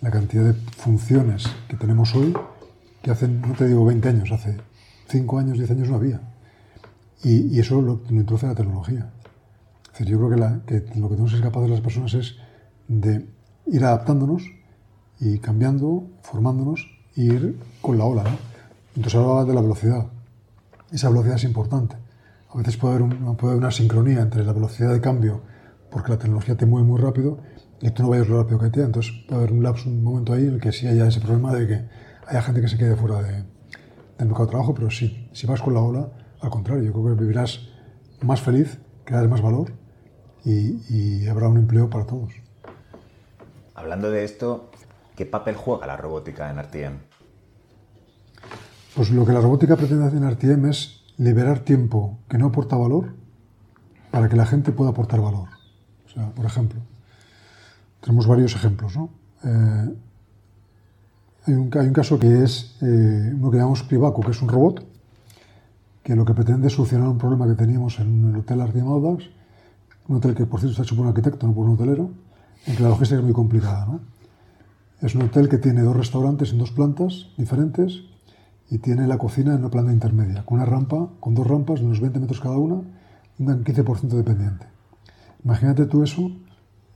[0.00, 2.32] la cantidad de funciones que tenemos hoy,
[3.02, 4.56] que hace, no te digo 20 años, hace
[5.08, 6.31] 5 años, 10 años no había.
[7.24, 9.12] Y, y eso lo, lo, introduce la tecnología.
[9.84, 12.14] Es decir, yo creo que, la, que lo que tenemos que ser capaces las personas
[12.14, 12.36] es
[12.88, 13.26] de
[13.66, 14.42] ir adaptándonos
[15.20, 18.24] y cambiando, formándonos y ir con la ola.
[18.24, 18.36] ¿no?
[18.96, 20.06] Entonces hablaba de la velocidad.
[20.90, 21.96] Esa velocidad es importante.
[22.50, 25.42] A veces puede haber, un, puede haber una sincronía entre la velocidad de cambio,
[25.90, 27.38] porque la tecnología te mueve muy rápido
[27.80, 28.82] y tú no vayas lo rápido que te.
[28.82, 31.54] Entonces puede haber un lapso, un momento ahí en el que sí haya ese problema
[31.54, 31.84] de que
[32.26, 33.32] haya gente que se quede fuera de,
[34.18, 36.08] del mercado de trabajo, pero sí, si vas con la ola,
[36.42, 37.68] al contrario, yo creo que vivirás
[38.20, 39.72] más feliz, crearás más valor
[40.44, 42.32] y, y habrá un empleo para todos.
[43.74, 44.70] Hablando de esto,
[45.16, 46.98] ¿qué papel juega la robótica en RTM?
[48.96, 52.76] Pues lo que la robótica pretende hacer en RTM es liberar tiempo que no aporta
[52.76, 53.14] valor
[54.10, 55.48] para que la gente pueda aportar valor.
[56.06, 56.80] O sea, por ejemplo,
[58.00, 58.96] tenemos varios ejemplos.
[58.96, 59.10] ¿no?
[59.44, 59.94] Eh,
[61.46, 64.48] hay, un, hay, un, caso que es eh, uno que llamamos Privaco, que es un
[64.48, 64.91] robot
[66.02, 69.24] que lo que pretende es solucionar un problema que teníamos en el Hotel Audax,
[70.08, 72.10] un hotel que por cierto está hecho por un arquitecto, no por un hotelero,
[72.66, 73.86] en que la logística es muy complicada.
[73.86, 74.00] ¿no?
[75.00, 78.02] Es un hotel que tiene dos restaurantes en dos plantas diferentes
[78.70, 81.86] y tiene la cocina en una planta intermedia, con una rampa, con dos rampas de
[81.86, 82.82] unos 20 metros cada una,
[83.38, 84.66] y un 15% dependiente.
[85.44, 86.30] Imagínate tú eso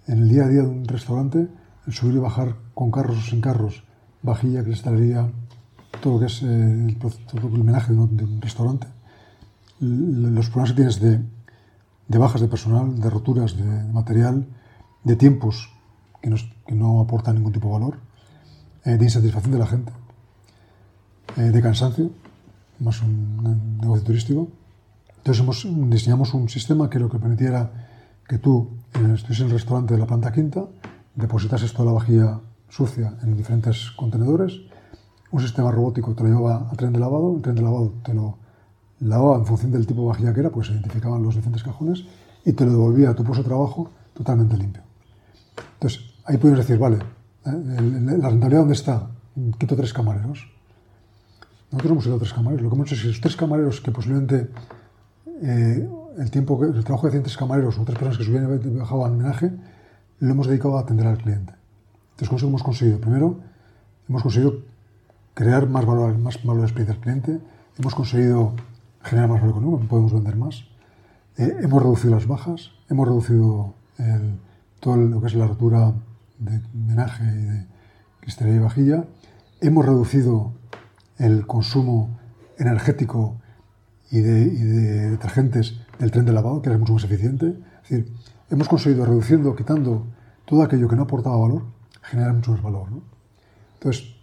[0.06, 1.48] en el día a día de un restaurante,
[1.86, 3.84] el subir y bajar con carros o sin carros,
[4.22, 5.28] vajilla, cristalería,
[6.00, 8.86] todo lo que es eh, el, el homenaje de de un restaurante.
[9.80, 11.20] Los problemas que tienes de,
[12.08, 14.46] de, bajas de personal, de roturas de material,
[15.04, 15.70] de tiempos
[16.22, 16.34] que
[16.66, 17.98] que no aportan ningún tipo de valor,
[18.84, 19.92] eh, de insatisfacción de la gente
[21.36, 22.10] eh, de cansancio,
[22.80, 24.48] más un negocio turístico.
[25.18, 27.70] Entonces hemos, diseñamos un sistema que lo que permitiera
[28.28, 30.64] que tú estuvieses en el restaurante de la planta quinta,
[31.14, 34.60] depositases toda la vajilla sucia en diferentes contenedores,
[35.30, 38.14] un sistema robótico te lo llevaba al tren de lavado, el tren de lavado te
[38.14, 38.38] lo
[39.00, 42.04] lavaba en función del tipo de vajilla que era, pues se identificaban los diferentes cajones
[42.44, 44.82] y te lo devolvía a tu puesto de trabajo totalmente limpio.
[45.74, 46.98] Entonces, ahí puedes decir, vale,
[47.44, 49.09] ¿la rentabilidad dónde está?
[49.59, 50.50] Quito tres camareros.
[51.70, 52.62] Nosotros hemos a tres camareros.
[52.62, 54.48] Lo que hemos hecho es que los tres camareros que posiblemente
[55.42, 58.61] eh, el tiempo que el trabajo que hacían tres camareros o tres personas que subían
[58.64, 59.52] y bajaban homenaje,
[60.20, 61.52] lo hemos dedicado a atender al cliente.
[62.12, 62.98] Entonces, ¿cómo hemos conseguido?
[62.98, 63.40] Primero,
[64.09, 64.61] hemos conseguido
[65.35, 67.38] crear más valor, más valor de experiencia al cliente,
[67.78, 68.54] hemos conseguido
[69.06, 70.64] generar más valor económico, podemos vender más,
[71.36, 73.74] eh, hemos reducido las bajas, hemos reducido
[74.80, 75.94] todo lo que es la rotura
[76.38, 77.66] de homenaje y de
[78.20, 79.04] cristalería y vajilla,
[79.60, 80.52] hemos reducido
[81.18, 82.18] el consumo
[82.58, 83.40] energético
[84.10, 85.18] y de, y del
[86.10, 87.58] tren de lavado, que era mucho más eficiente.
[87.84, 88.12] Es decir,
[88.50, 90.06] hemos conseguido, reduciendo, quitando
[90.44, 91.64] todo aquello que no aportaba valor,
[92.02, 92.90] generar mucho más valor.
[92.90, 93.02] ¿no?
[93.74, 94.14] Entonces,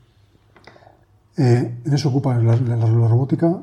[1.37, 3.59] eh, en eso ocupa la, robótica,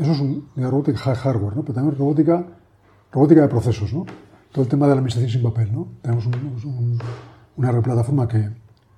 [0.00, 1.62] eso es un, la robótica hardware, ¿no?
[1.62, 2.46] pero también robótica,
[3.12, 4.06] robótica de procesos, ¿no?
[4.52, 5.72] todo el tema de la administración sin papel.
[5.72, 5.88] ¿no?
[6.02, 6.98] Tenemos un, un,
[7.56, 8.50] una plataforma que,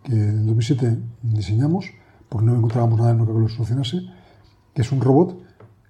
[0.02, 1.86] que en 2007 diseñamos,
[2.28, 4.00] porque no encontrábamos nada en lo que lo solucionase,
[4.74, 5.38] que es un robot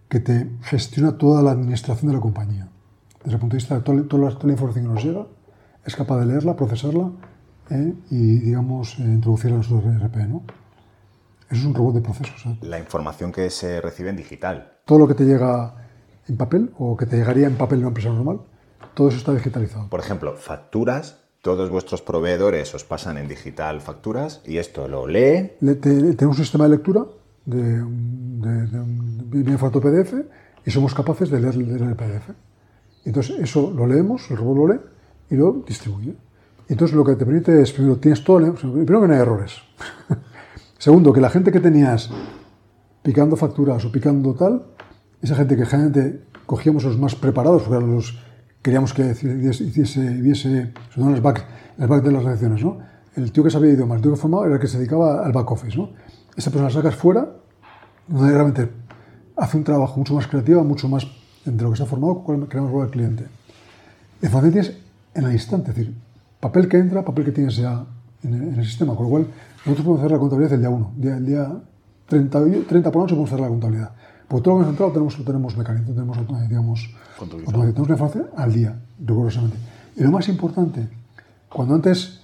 [0.08, 2.68] que te gestiona toda la administración de la compañía.
[3.24, 5.26] Desde el punto de vista de toda, toda, la, toda la, información que nos llega,
[5.84, 7.10] es capaz de leerla, procesarla
[7.70, 10.16] eh, y, digamos, eh, introducirla en nuestro ERP.
[10.28, 10.42] ¿no?
[11.50, 12.46] Eso es un robot de procesos.
[12.46, 12.58] ¿eh?
[12.62, 14.75] La información que se recibe en digital.
[14.86, 15.74] Todo lo que te llega
[16.26, 18.40] en papel o que te llegaría en papel en una empresa normal,
[18.94, 19.88] todo eso está digitalizado.
[19.90, 25.52] Por ejemplo, facturas todos vuestros proveedores os pasan en digital facturas y esto lo lee.
[25.60, 27.04] Le, te, tenemos un sistema de lectura
[27.44, 30.14] de, de, de, de un formato PDF
[30.64, 32.30] y somos capaces de leer, leer, el PDF.
[33.04, 34.80] Entonces eso lo leemos, el robot lo lee
[35.30, 36.16] y lo distribuye.
[36.68, 39.54] Entonces lo que te permite es, primero, tienes todo, primero que no hay errores.
[40.78, 42.10] Segundo, que la gente que tenías
[43.04, 44.66] picando facturas o picando tal,
[45.22, 48.18] esa gente que generalmente cogíamos los más preparados, porque los
[48.62, 51.44] queríamos que hiciese, viese, sobre todo en las back,
[51.78, 52.78] las back de las redacciones, ¿no?
[53.14, 55.32] El tío que sabía idiomas, el tío que formaba era el que se dedicaba al
[55.32, 55.90] back office, ¿no?
[56.36, 57.28] Esa persona la sacas fuera,
[58.08, 58.68] donde realmente
[59.36, 61.06] hace un trabajo mucho más creativo, mucho más
[61.44, 63.24] entre lo que está formado, cuál queremos ver al cliente.
[64.20, 64.82] La información tienes
[65.14, 65.94] en el instante, es decir,
[66.40, 67.86] papel que entra, papel que tienes ya
[68.22, 69.26] en el, en el sistema, con lo cual
[69.64, 71.52] nosotros podemos hacer la contabilidad el día 1, el día
[72.08, 73.92] 30, 30 por la noche podemos hacer la contabilidad.
[74.28, 78.52] Porque todo lo que hemos entrado tenemos, tenemos mecanismo, tenemos, digamos, tenemos la información al
[78.52, 79.56] día, rigurosamente.
[79.96, 80.88] Y lo más importante,
[81.48, 82.22] cuando antes,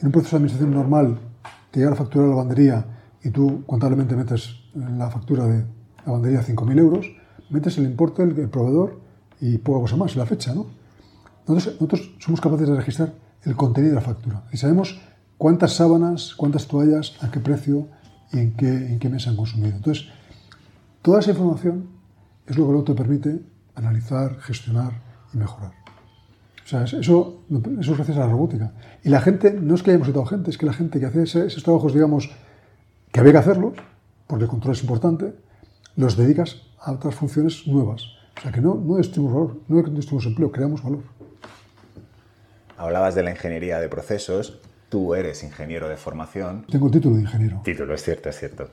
[0.00, 1.18] en un proceso de administración normal,
[1.70, 2.86] te llega la factura de la lavandería
[3.22, 5.64] y tú contablemente metes la factura de
[6.06, 7.06] lavandería 5.000 euros,
[7.50, 9.00] metes el importe del el proveedor
[9.40, 10.66] y poca cosa más, la fecha, ¿no?
[11.46, 14.98] Nosotros, nosotros somos capaces de registrar el contenido de la factura y sabemos
[15.38, 17.88] cuántas sábanas, cuántas toallas, a qué precio
[18.32, 19.76] y en qué, en qué mes se han consumido.
[19.76, 20.08] Entonces,
[21.06, 21.86] toda esa información
[22.48, 23.38] es lo que luego te permite
[23.76, 24.92] analizar, gestionar
[25.32, 25.70] y mejorar.
[26.64, 27.42] O sea, es- eso,
[27.80, 28.72] eso es gracias a la robótica.
[29.04, 31.22] Y la gente, no es que hayamos quitado gente, es que la gente que hace
[31.22, 32.28] ese- esos trabajos, digamos,
[33.12, 33.74] que había que hacerlos,
[34.26, 35.32] porque el control es importante,
[35.94, 38.02] los dedicas a otras funciones nuevas.
[38.36, 41.04] O sea, que no, no destruimos valor, no destruimos empleo, creamos valor.
[42.76, 46.64] Hablabas de la ingeniería de procesos, tú eres ingeniero de formación.
[46.68, 47.60] Tengo título de ingeniero.
[47.64, 48.68] Título, es cierto, es cierto.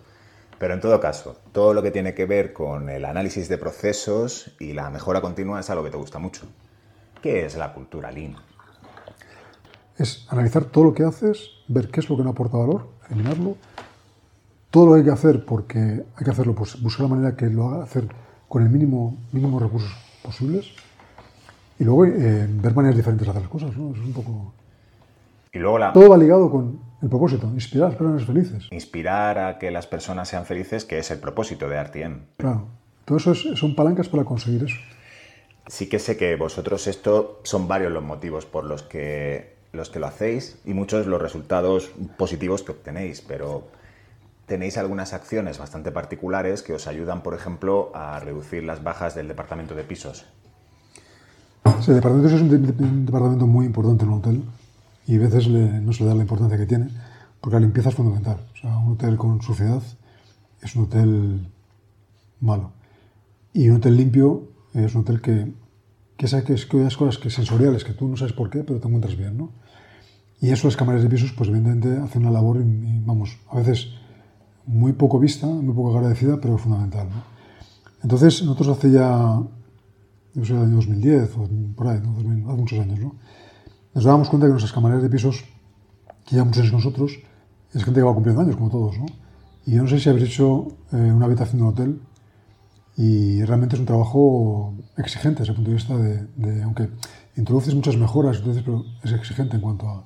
[0.59, 4.55] Pero en todo caso, todo lo que tiene que ver con el análisis de procesos
[4.59, 6.45] y la mejora continua es algo que te gusta mucho.
[7.21, 8.35] ¿Qué es la cultura Lean?
[9.97, 13.57] es analizar todo lo que haces, ver qué es lo que no aporta valor, eliminarlo,
[14.71, 17.47] todo lo que hay que hacer porque hay que hacerlo, pues buscar la manera que
[17.47, 18.07] lo haga hacer
[18.47, 19.91] con el mínimo, mínimo recursos
[20.23, 20.71] posibles
[21.79, 23.91] y luego eh, ver maneras diferentes de hacer las cosas, ¿no?
[23.91, 24.53] Eso es un poco...
[25.51, 28.67] Y luego la, Todo va ligado con el propósito, inspirar a las personas felices.
[28.71, 32.19] inspirar a que las personas sean felices, que es el propósito de RTM.
[32.37, 32.67] Claro,
[33.05, 34.77] todo eso es- son palancas para conseguir eso.
[35.67, 39.99] Sí que sé que vosotros esto son varios los motivos por los que, los que
[39.99, 43.67] lo hacéis y muchos los resultados positivos que obtenéis, pero
[44.45, 49.27] tenéis algunas acciones bastante particulares que os ayudan, por ejemplo, a reducir las bajas del
[49.29, 50.25] departamento de pisos.
[51.81, 54.43] Sí, el departamento es un, de- un departamento muy importante en un hotel
[55.07, 56.87] y a veces le- no se le da la importancia que tiene
[57.41, 58.37] porque la limpieza es fundamental.
[58.53, 59.81] O sea, un hotel con suciedad
[60.61, 61.47] es un hotel
[62.39, 62.71] malo.
[63.53, 65.53] Y un hotel limpio es un hotel que,
[66.17, 68.63] que sabe que es que hay cosas que sensoriales que tú no sabes por qué,
[68.63, 69.49] pero te encuentras bien, ¿no?
[70.41, 73.57] Y eso las cámaras de pisos, pues evidentemente hacen una labor, y- y, vamos, a
[73.57, 73.89] veces
[74.65, 77.23] muy poco vista, muy poco agradecida, pero fundamental, ¿no?
[78.01, 79.41] Entonces, nosotros hace ya
[80.35, 82.13] yo sé, el año 2010 o por ahí, ¿no?
[82.13, 83.15] 2000, hace muchos años, ¿no?
[83.93, 85.43] Nos dábamos cuenta que nuestras camareras de pisos,
[86.25, 87.19] que llevan muchos años nosotros,
[87.73, 89.05] es gente que va cumpliendo años, como todos, ¿no?
[89.65, 92.01] Y yo no sé si habéis hecho eh, una habitación de un hotel
[92.97, 96.89] y realmente es un trabajo exigente desde el punto de vista de, de- aunque
[97.35, 100.05] introduces muchas mejoras, entonces, pero es exigente en cuanto a,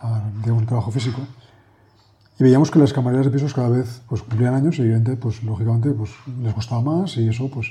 [0.00, 1.20] a, digamos, un trabajo físico.
[2.38, 5.42] Y veíamos que las camareras de pisos cada vez pues, cumplían años y evidentemente, pues,
[5.42, 6.10] lógicamente, pues,
[6.40, 7.66] les costaba más y eso, pues,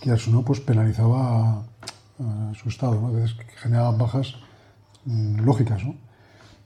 [0.00, 3.08] quieras o no, pues, penalizaba a, a su estado, ¿no?
[3.08, 3.36] A veces
[3.98, 4.34] bajas
[5.06, 5.96] lógicas, ¿no?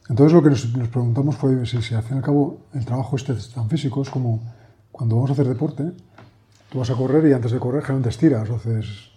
[0.08, 2.84] Entonces lo que nos, nos preguntamos fue si, si al fin y al cabo el
[2.84, 4.40] trabajo este es tan físico es como
[4.90, 5.92] cuando vamos a hacer deporte,
[6.70, 9.10] tú vas a correr y antes de correr generalmente estiras, haces...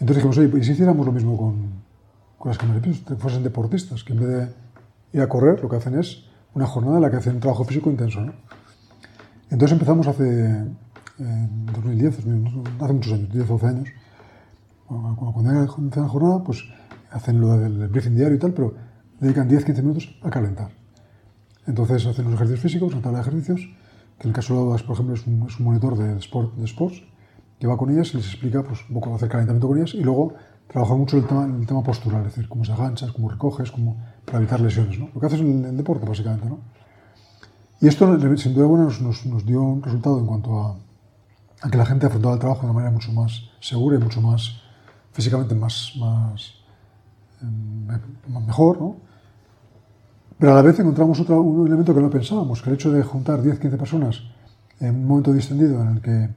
[0.00, 1.82] Entonces dijimos, oye, ¿y si hiciéramos lo mismo con,
[2.38, 3.04] con las pisos?
[3.06, 4.48] Que fuesen deportistas, que en vez de
[5.12, 7.64] ir a correr, lo que hacen es una jornada en la que hacen un trabajo
[7.64, 8.32] físico intenso, ¿no?
[9.50, 10.40] Entonces empezamos hace,
[11.18, 13.88] en 2010, 2000, hace muchos años, 10 o 12 años,
[14.86, 16.64] cuando, cuando hacen la jornada, pues
[17.10, 18.74] hacen lo del briefing diario y tal, pero
[19.18, 20.70] dedican 10-15 minutos a calentar.
[21.66, 23.60] Entonces hacen los ejercicios físicos, una tabla de ejercicios,
[24.18, 26.54] que en el caso de las, por ejemplo, es un, es un monitor de, sport,
[26.54, 27.02] de sports,
[27.58, 30.02] que va con ellas y les explica pues, un poco hacer calentamiento con ellas y
[30.02, 30.34] luego
[30.66, 34.02] trabaja mucho el tema, el tema postural, es decir, cómo se aganchas, cómo recoges, cómo,
[34.24, 35.10] para evitar lesiones, ¿no?
[35.12, 36.60] Lo que haces en el, deporte, básicamente, ¿no?
[37.80, 38.06] Y esto,
[38.36, 40.76] sin duda alguna, nos, nos, nos dio un resultado en cuanto a,
[41.62, 44.20] a, que la gente afrontaba el trabajo de una manera mucho más segura y mucho
[44.20, 44.60] más,
[45.12, 46.59] físicamente más, más
[48.46, 48.96] mejor, ¿no?
[50.38, 53.02] Pero a la vez encontramos otro, un elemento que no pensábamos, que el hecho de
[53.02, 54.22] juntar 10-15 personas
[54.80, 56.30] en un momento distendido en el, que,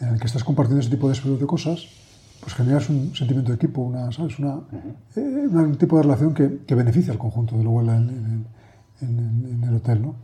[0.00, 1.86] en el que estás compartiendo ese tipo de, de cosas,
[2.40, 4.38] pues generas un sentimiento de equipo, una, ¿sabes?
[4.38, 4.60] Una,
[5.16, 8.46] eh, un tipo de relación que, que, beneficia al conjunto de luego en, en,
[9.00, 10.14] en, en el hotel, ¿no?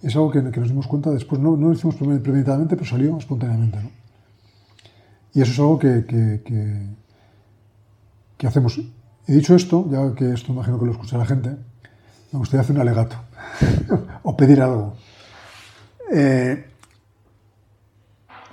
[0.00, 3.18] Es algo que, que, nos dimos cuenta después, no, no lo hicimos premeditadamente, pero salió
[3.18, 3.90] espontáneamente, ¿no?
[5.34, 6.06] Y eso es algo que,
[8.38, 8.80] que hacemos.
[9.26, 11.56] Y dicho esto, ya que esto imagino que lo escucha la gente,
[12.32, 13.16] me gustaría hacer un alegato
[14.22, 14.96] o pedir algo.
[16.12, 16.64] Eh,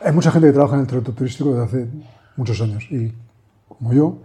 [0.03, 1.87] hay mucha gente que trabaja en el trato turístico desde hace
[2.37, 3.13] muchos años y,
[3.67, 4.19] como yo,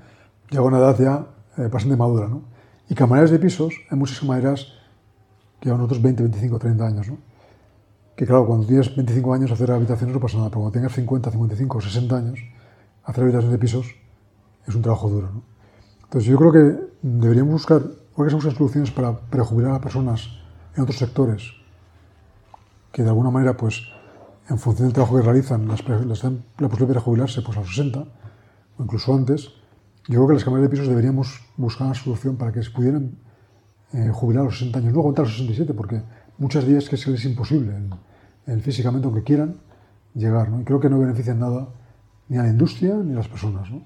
[0.50, 1.26] llego a una edad ya
[1.62, 2.28] eh, bastante madura.
[2.28, 2.42] ¿no?
[2.88, 4.68] Y camareras de pisos, hay muchas camareras
[5.60, 7.08] que llevan otros 20, 25, 30 años.
[7.08, 7.18] ¿no?
[8.14, 11.30] Que claro, cuando tienes 25 años hacer habitaciones no pasa nada, pero cuando tengas 50,
[11.30, 12.38] 55 o 60 años,
[13.04, 13.86] hacer habitaciones de pisos
[14.66, 15.30] es un trabajo duro.
[15.32, 15.55] ¿no?
[16.06, 17.82] Entonces yo creo que deberíamos buscar,
[18.14, 20.28] porque se buscan soluciones para prejubilar a personas
[20.74, 21.52] en otros sectores
[22.92, 23.82] que de alguna manera, pues,
[24.48, 27.68] en función del trabajo que realizan, les dan la posibilidad de jubilarse pues, a los
[27.74, 28.04] 60
[28.78, 29.50] o incluso antes.
[30.08, 33.18] Yo creo que las cámaras de pisos deberíamos buscar una solución para que se pudieran
[33.92, 36.00] eh, jubilar a los 60 años, no aguantar a los 67, porque
[36.38, 37.74] muchas días que es, es imposible
[38.46, 39.56] el, físicamente, aunque quieran,
[40.14, 40.48] llegar.
[40.48, 40.60] ¿no?
[40.60, 41.68] Y creo que no benefician nada
[42.28, 43.70] ni a la industria ni a las personas.
[43.70, 43.82] ¿no?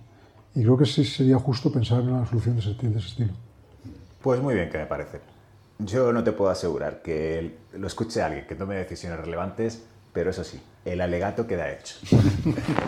[0.55, 3.33] Y creo que sí sería justo pensar en una solución de ese, de ese estilo.
[4.23, 5.21] Pues muy bien, que me parece.
[5.79, 9.83] Yo no te puedo asegurar que lo escuche alguien que tome decisiones relevantes,
[10.13, 11.97] pero eso sí, el alegato queda hecho.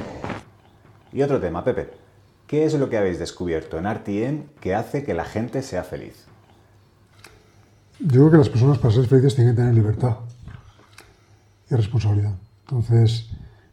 [1.13, 1.91] y otro tema, Pepe.
[2.47, 6.27] ¿Qué es lo que habéis descubierto en RTM que hace que la gente sea feliz?
[7.99, 10.17] Yo creo que las personas para ser felices tienen que tener libertad
[11.71, 12.35] y responsabilidad.
[12.67, 13.31] Entonces,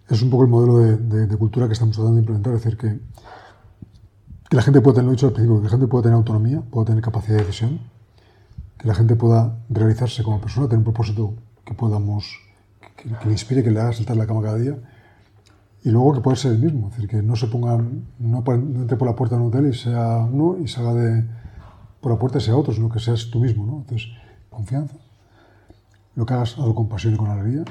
[0.08, 3.00] es un poco el modelo de, cultura que estamos tratando de implementar, es decir, que,
[4.50, 6.62] que la gente pueda tener, lo dicho al principio, que la gente pueda tener autonomía,
[6.62, 7.80] pueda tener capacidad de decisión,
[8.80, 12.36] que la gente pueda realizarse como persona, tener un propósito que podamos,
[12.96, 14.76] que, le inspire, que le haga saltar la cama cada día,
[15.84, 17.78] y luego que pueda ser el mismo, es decir, que no se ponga,
[18.18, 21.26] no, entre por la puerta de un hotel y sea uno y salga de,
[22.02, 23.78] por la puerta y sea otro, sino que seas tú mismo, ¿no?
[23.78, 24.10] Entonces,
[24.50, 24.96] confianza,
[26.16, 27.66] lo que hagas, hazlo con pasión y con alegría,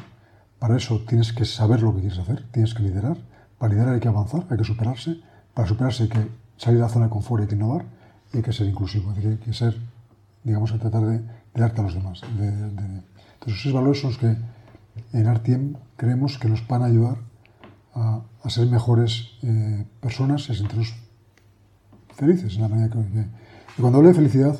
[0.61, 3.19] para eso tienes que saber lo que quieres hacer, tienes que liderar,
[3.59, 5.21] para liderar hay que avanzar, hay que superarse,
[5.55, 7.87] para superarse hay que salir de la zona de confort, que innovar
[8.33, 9.75] y hay que ser inclusivo, hay que ser
[10.45, 11.21] digamos, a tratar de,
[11.55, 12.23] darte a los demás.
[12.23, 14.37] entonces, esos valores son los que
[15.13, 17.19] en Artiem creemos que nos van a ayudar
[17.95, 20.95] a, ser mejores eh, personas y a sentirnos
[22.15, 24.57] felices en la medida que, Y cuando hablo de felicidad,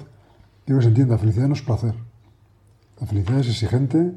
[0.67, 1.95] quiero que se entienda, felicidad no es placer.
[3.01, 4.13] La felicidad es exigente,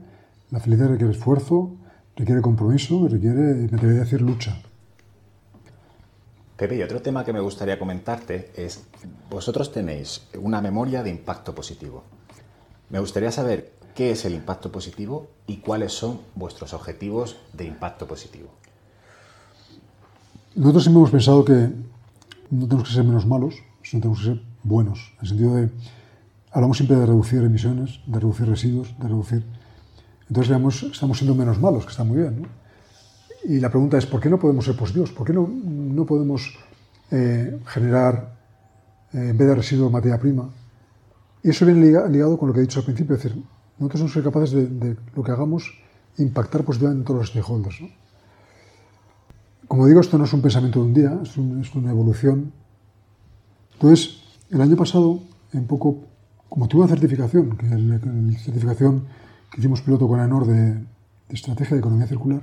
[0.49, 1.77] la felicidad requiere esfuerzo,
[2.15, 4.57] requiere compromiso, requiere, me debería decir, lucha.
[6.61, 8.83] Pepe, y otro tema que me gustaría comentarte es,
[9.31, 12.03] vosotros tenéis una memoria de impacto positivo.
[12.91, 18.05] Me gustaría saber qué es el impacto positivo y cuáles son vuestros objetivos de impacto
[18.05, 18.49] positivo.
[20.53, 21.71] Nosotros siempre hemos pensado que
[22.51, 25.69] no tenemos que ser menos malos, sino tenemos que ser buenos, en el sentido de,
[26.51, 29.43] hablamos siempre de reducir emisiones, de reducir residuos, de reducir...
[30.29, 32.60] Entonces estamos siendo menos malos, que está muy bien, ¿no?
[33.43, 35.11] Y la pregunta es, ¿por qué no podemos ser positivos?
[35.11, 36.57] ¿Por qué no, no podemos
[37.09, 38.37] eh, generar,
[39.13, 40.49] eh, en vez de residuos, materia prima?
[41.43, 43.43] Y eso viene ligado con lo que he dicho al principio, es decir,
[43.79, 45.73] nosotros somos capaces de, lo que hagamos
[46.19, 47.79] impactar positivamente en todos los stakeholders.
[49.67, 51.35] Como digo, esto no es un pensamiento de un día, es,
[51.75, 52.51] una evolución.
[53.73, 54.21] Entonces,
[54.51, 55.23] el año pasado,
[55.53, 56.03] un poco,
[56.47, 57.99] como tuve una certificación, que la
[58.37, 59.05] certificación
[59.49, 60.85] que hicimos piloto con AENOR de, de
[61.29, 62.41] Estrategia de Economía Circular,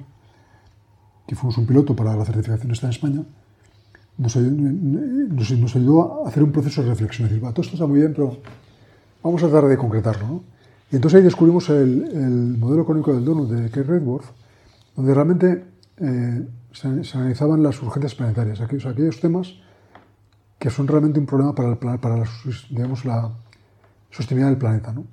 [1.28, 3.22] que fuimos un piloto para la certificación esta en España,
[4.16, 4.34] nos,
[5.76, 7.26] ayudó a hacer un proceso de reflexión.
[7.26, 8.38] Es decir, todo esto está muy bien, pero
[9.22, 10.42] vamos a tratar de concretarlo.
[10.90, 14.24] Y entonces ahí descubrimos el, modelo económico del donut de Kate Redworth,
[14.96, 15.64] donde realmente
[15.98, 19.52] eh, se, analizaban las urgencias planetarias, aquellos, aquellos temas
[20.58, 22.28] que son realmente un problema para, para la,
[22.70, 23.30] digamos, la
[24.10, 24.92] sostenibilidad del planeta.
[24.92, 25.04] ¿no?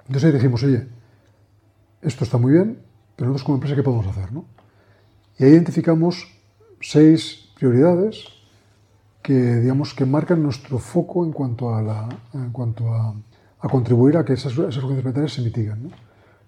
[0.00, 0.88] Entonces ahí dijimos, oye,
[2.02, 2.80] esto está muy bien,
[3.14, 4.32] pero nosotros como empresa, ¿qué podemos hacer?
[4.32, 4.55] ¿no?
[5.38, 6.28] Y ahí identificamos
[6.80, 8.24] seis prioridades
[9.22, 13.14] que, digamos, que marcan nuestro foco en cuanto a, la, en cuanto a,
[13.60, 15.84] a contribuir a que esas, esas urgencias planetarias se mitiguen.
[15.84, 15.90] ¿no?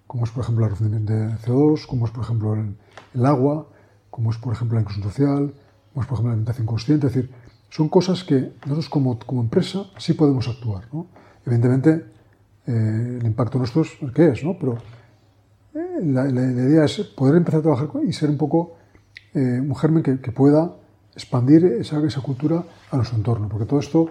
[0.06, 2.76] Como es, por ejemplo, la reducción de CO2, como es, por ejemplo, el,
[3.14, 3.66] el, agua,
[4.10, 5.54] como es, por ejemplo, la inclusión social,
[5.92, 7.06] como es, por ejemplo, la alimentación consciente.
[7.08, 7.30] Es decir,
[7.68, 10.84] son cosas que nosotros como, como empresa sí podemos actuar.
[10.92, 11.06] ¿no?
[11.44, 12.06] Evidentemente,
[12.66, 14.56] eh, el impacto nuestro es el que es, ¿no?
[14.58, 14.78] pero
[15.74, 18.77] eh, la, la, idea es poder empezar a trabajar y ser un poco
[19.34, 20.72] eh, un germen que, pueda
[21.14, 23.48] expandir esa, esa, cultura a nuestro entorno.
[23.48, 24.10] Porque todo esto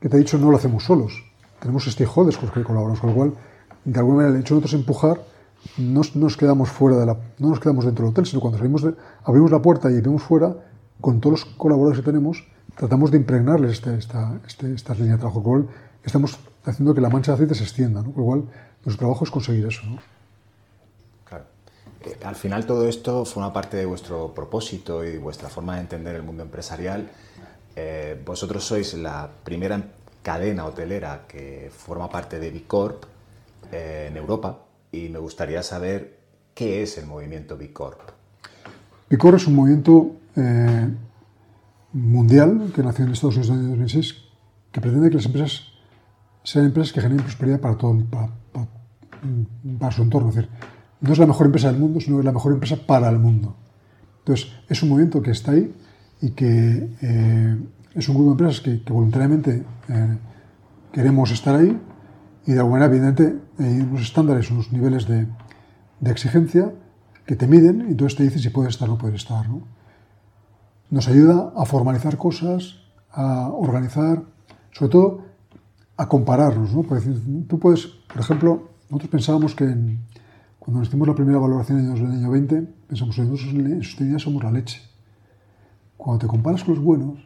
[0.00, 1.24] que te he dicho no lo hacemos solos.
[1.60, 3.34] Tenemos stakeholders con los que colaboramos, con lo cual,
[3.84, 5.20] de alguna manera, el hecho de nosotros empujar,
[5.78, 8.86] no nos quedamos fuera de la, no nos quedamos dentro del hotel, sino cuando salimos
[9.24, 10.54] abrimos la puerta y vemos fuera,
[11.00, 12.44] con todos los colaboradores que tenemos,
[12.76, 16.94] tratamos de impregnarles este, esta, este, esta línea de trabajo, con lo cual estamos haciendo
[16.94, 18.12] que la mancha de aceite se extienda, ¿no?
[18.12, 18.44] con lo cual
[18.84, 19.82] nuestro trabajo es conseguir eso.
[22.22, 26.22] Al final todo esto forma parte de vuestro propósito y vuestra forma de entender el
[26.22, 27.08] mundo empresarial.
[27.76, 29.80] eh, vosotros sois la primera
[30.22, 33.04] cadena hotelera que forma parte de Bicorp
[33.70, 34.58] eh, en Europa
[34.90, 36.18] y me gustaría saber
[36.54, 38.00] qué es el movimiento Bicorp.
[39.10, 40.88] Bicorp es un movimiento eh,
[41.92, 44.14] mundial que nació en Estados Unidos en el año 2006
[44.72, 45.62] que pretende que las empresas
[46.42, 48.30] sean empresas que generen prosperidad para todo para,
[49.78, 50.30] para, su entorno.
[50.30, 50.50] Es decir,
[51.00, 53.56] no es la mejor empresa del mundo, sino es la mejor empresa para el mundo.
[54.20, 55.72] Entonces, es un movimiento que está ahí
[56.20, 57.58] y que eh,
[57.94, 60.18] es un grupo de empresas que, voluntariamente eh,
[60.92, 61.78] queremos estar ahí
[62.46, 65.26] y de alguna manera, evidentemente, hay unos estándares, unos niveles de,
[66.04, 66.72] exigencia
[67.24, 69.48] que te miden y entonces te dicen si puedes estar o no puedes estar.
[69.48, 69.62] ¿no?
[70.90, 72.76] Nos ayuda a formalizar cosas,
[73.10, 74.22] a organizar,
[74.70, 75.22] sobre todo
[75.96, 76.72] a compararnos.
[76.72, 76.84] ¿no?
[77.48, 79.74] Tú puedes, por ejemplo, nosotros pensábamos que
[80.66, 84.42] cuando nos hicimos la primera valoración en el año 20, pensamos que en sostenibilidad somos
[84.42, 84.82] la leche.
[85.96, 87.20] Cuando te comparas con los buenos,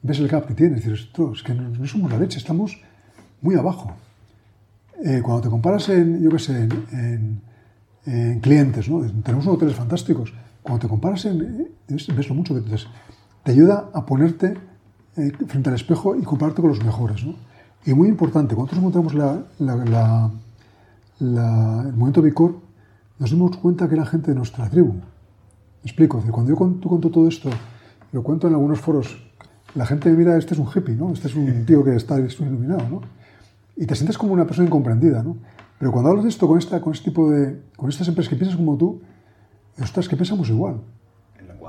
[0.00, 2.80] ves el gap que tienes, dices, es que no, somos la leche, estamos
[3.42, 3.92] muy abajo.
[5.04, 9.02] Eh, cuando te comparas en, yo qué sé, en, clientes, ¿no?
[9.22, 12.76] tenemos unos hoteles fantásticos, cuando te comparas en, ves lo mucho que te,
[13.44, 14.56] te ayuda a ponerte
[15.18, 17.26] eh, frente al espejo y compararte con los mejores.
[17.26, 17.34] ¿no?
[17.84, 20.30] Y muy importante, cuando nosotros montamos la,
[21.22, 22.56] el movimiento Bicor,
[23.18, 24.94] nos dimos cuenta que era gente de nuestra tribu.
[24.94, 25.00] Me
[25.84, 27.48] explico, cuando yo cuento, todo esto,
[28.12, 29.30] lo cuento en algunos foros,
[29.74, 31.12] la gente mira, este es un hippie, ¿no?
[31.12, 33.00] Este es un tío que está iluminado, ¿no?
[33.76, 35.36] Y te sientes como una persona incomprendida, ¿no?
[35.78, 37.60] Pero cuando hablas de esto con, esta, con este tipo de...
[37.76, 39.00] con estas empresas que piensas como tú,
[39.80, 40.80] ostras, que pensamos igual.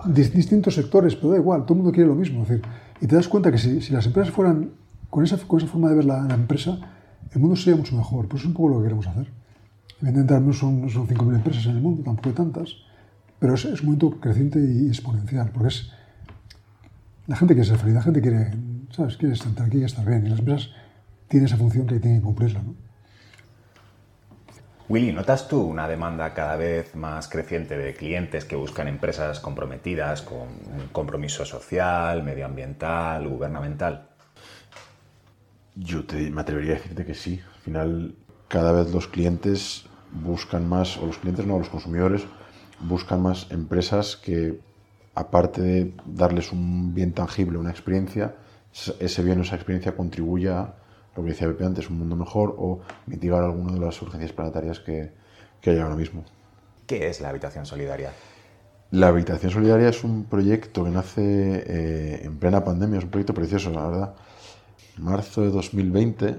[0.06, 2.44] Distintos sectores, pero da igual, todo el mundo quiere lo mismo.
[2.44, 2.66] Es decir,
[3.02, 4.72] y te das cuenta que si, las empresas fueran
[5.10, 6.78] con esa, con esa forma de ver la, empresa,
[7.32, 8.28] el mundo sería mucho mejor.
[8.28, 9.43] Pues es un poco lo que queremos hacer.
[10.04, 12.76] Evidentemente no son, son 5.000 empresas en el mundo, tampoco hay tantas,
[13.40, 15.92] pero es, es, un momento creciente y exponencial, porque es,
[17.26, 18.52] la gente quiere ser feliz, la gente quiere,
[18.92, 19.16] ¿sabes?
[19.16, 20.72] quiere estar aquí y estar bien, y las empresas
[21.30, 22.62] tienen esa función que tienen que cumplirla.
[22.64, 22.76] ¿no?
[24.90, 30.22] Willy, ¿notas tú una demanda cada vez más creciente de clientes que buscan empresas comprometidas
[30.22, 34.10] con un compromiso social, medioambiental, gubernamental?
[35.76, 37.40] Yo me atrevería a decirte que sí.
[37.56, 38.16] Al final,
[38.50, 39.86] cada vez los clientes
[40.22, 42.26] buscan más, o los clientes no, los consumidores
[42.80, 44.60] buscan más empresas que,
[45.16, 48.36] aparte de darles un bien tangible, una experiencia,
[49.00, 50.74] ese bien o esa experiencia contribuya
[51.16, 54.80] lo que decía Pepe antes, un mundo mejor o mitigar alguna de las urgencias planetarias
[54.80, 55.12] que,
[55.62, 56.24] que hay ahora mismo.
[56.88, 58.12] ¿Qué es la habitación solidaria?
[58.92, 63.34] La habitación solidaria es un proyecto que nace eh, en plena pandemia, es un proyecto
[63.34, 64.16] precioso, la verdad.
[64.98, 66.36] En marzo de 2020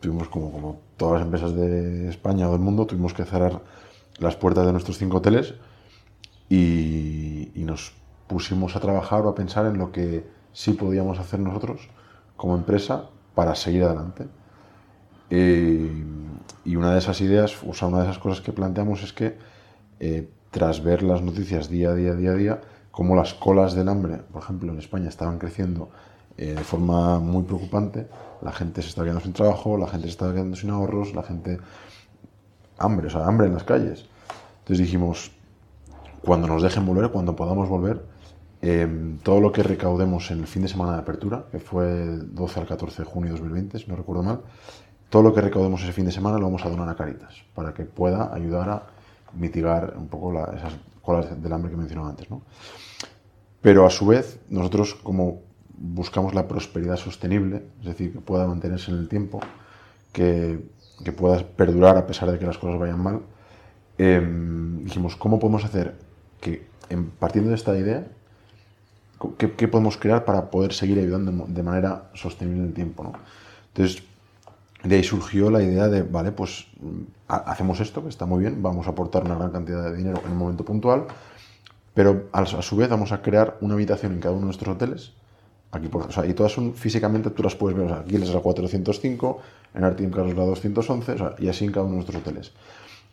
[0.00, 3.62] tuvimos, como, como todas las empresas de España o del mundo, tuvimos que cerrar
[4.18, 5.54] las puertas de nuestros cinco hoteles
[6.48, 7.94] y, nos
[8.28, 11.88] pusimos a trabajar o a pensar en lo que sí podíamos hacer nosotros
[12.36, 14.28] como empresa para seguir adelante.
[15.30, 16.04] Eh,
[16.64, 19.36] y una de esas ideas, o sea, una de esas cosas que planteamos es que
[19.98, 23.88] eh, tras ver las noticias día a día, día a día, como las colas del
[23.88, 25.90] hambre, por ejemplo, en España estaban creciendo
[26.38, 28.06] eh, de forma muy preocupante,
[28.42, 31.22] la gente se está quedando sin trabajo, la gente se está quedando sin ahorros, la
[31.22, 31.58] gente...
[32.78, 34.06] hambre, o sea, hambre en las calles.
[34.60, 35.32] Entonces dijimos,
[36.22, 38.02] cuando nos dejen volver, cuando podamos volver,
[38.62, 42.34] Em, todo lo que recaudemos en el fin de semana de apertura, que fue el
[42.34, 44.40] 12 al 14 de junio de 2020, si no recuerdo mal,
[45.10, 47.74] todo lo que recaudemos ese fin de semana lo vamos a donar a Caritas, para
[47.74, 48.82] que pueda ayudar a
[49.34, 50.72] mitigar un poco esas
[51.02, 52.30] colas del hambre que mencionaba antes.
[52.30, 52.42] ¿no?
[53.60, 55.42] Pero a su vez, nosotros como
[55.78, 59.40] buscamos la prosperidad sostenible, es decir, que pueda mantenerse en el tiempo,
[60.12, 60.60] que,
[61.04, 63.20] que pueda perdurar a pesar de que las cosas vayan mal,
[63.98, 65.94] em, dijimos, ¿cómo podemos hacer
[66.40, 66.66] que,
[67.18, 68.06] partiendo de esta idea,
[69.38, 73.12] ¿Qué, podemos crear para poder seguir ayudando de manera sostenible en el tiempo?
[73.68, 74.02] Entonces,
[74.84, 78.62] de ahí surgió la idea de, vale, pues mm, hacemos esto, que está muy bien,
[78.62, 81.06] vamos a aportar una gran cantidad de dinero en un momento puntual,
[81.94, 85.12] pero a, su vez vamos a crear una habitación en cada uno de nuestros hoteles.
[85.76, 88.16] Aquí por, o sea, y todas son físicamente, tú las puedes ver, o sea, aquí
[88.16, 89.40] es la 405,
[89.74, 92.52] en Artim Carlos la 211, o sea, y así en cada uno de nuestros hoteles,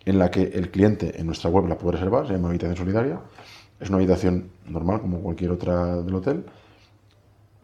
[0.06, 3.20] en la que el cliente en nuestra web la puede reservar, se llama habitación solidaria,
[3.80, 6.46] es una habitación normal como cualquier otra del hotel,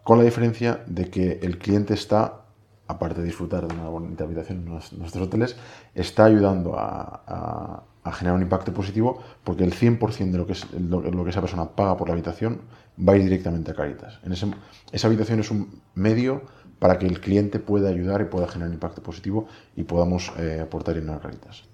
[0.02, 2.42] con la diferencia de que el cliente está,
[2.86, 5.56] aparte de disfrutar de una bonita habitación en nuestros hoteles,
[5.94, 11.22] está ayudando a, generar un impacto positivo porque el 100% de lo que, es, lo,
[11.22, 12.62] que esa persona paga por la habitación
[13.06, 14.20] va a ir directamente a Caritas.
[14.24, 16.42] En esa habitación es un medio
[16.80, 19.46] para que el cliente pueda ayudar y pueda generar impacto positivo
[19.76, 21.64] y podamos eh, aportar dinero a Caritas.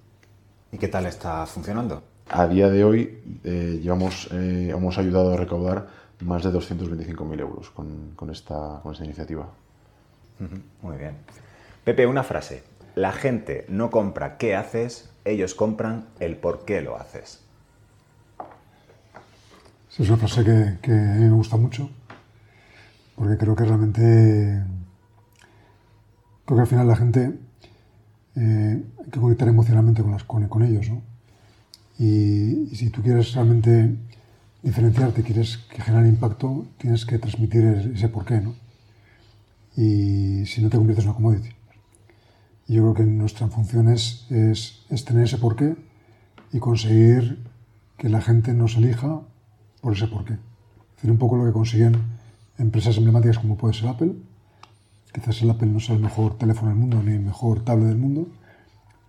[0.71, 2.03] ¿Y qué tal está funcionando?
[2.29, 5.87] A día de hoy eh, llevamos, eh, hemos ayudado a recaudar
[6.19, 9.47] más de 225.000 euros con, con, esta, con esta iniciativa.
[10.81, 11.15] Muy bien.
[11.83, 12.63] Pepe, una frase.
[12.95, 17.46] La gente no compra qué haces, ellos compran el por qué lo haces.
[19.97, 20.43] Es una frase
[20.81, 21.89] que, a mí me gusta mucho,
[23.15, 24.63] porque creo que realmente,
[26.45, 27.33] creo que al final la gente
[28.35, 31.01] eh, hay que conectar emocionalmente con, ellos, ¿no?
[31.97, 33.95] Y, si tú quieres realmente
[34.61, 37.63] diferenciarte, quieres genere impacto, tienes que transmitir
[37.95, 38.53] ese porqué, ¿no?
[39.75, 41.49] Y si no te conviertes en una commodity.
[42.67, 45.75] Yo creo que nuestra función es, es, tener ese porqué
[46.51, 47.43] y conseguir
[47.97, 49.21] que la gente nos elija
[49.81, 50.33] por ese porqué.
[50.33, 51.95] Es decir, un poco lo que consiguen
[52.57, 54.13] empresas emblemáticas como puede ser Apple.
[55.13, 57.97] Quizás el Apple no sea el mejor teléfono del mundo ni el mejor tablet del
[57.97, 58.27] mundo,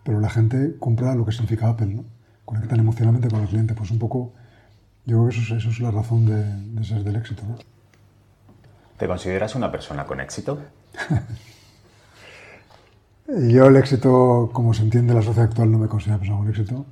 [0.05, 2.05] pero la gente compra lo que significa Apple, ¿no?
[2.45, 3.75] Conectan emocionalmente con el cliente.
[3.75, 4.33] Pues un poco,
[5.05, 7.57] yo creo que eso, eso es la razón de, de ser del éxito, ¿no?
[8.97, 10.59] ¿Te consideras una persona con éxito?
[13.29, 16.39] Yo el éxito, como se entiende en la sociedad actual, no me considero una persona
[16.39, 16.87] con éxito.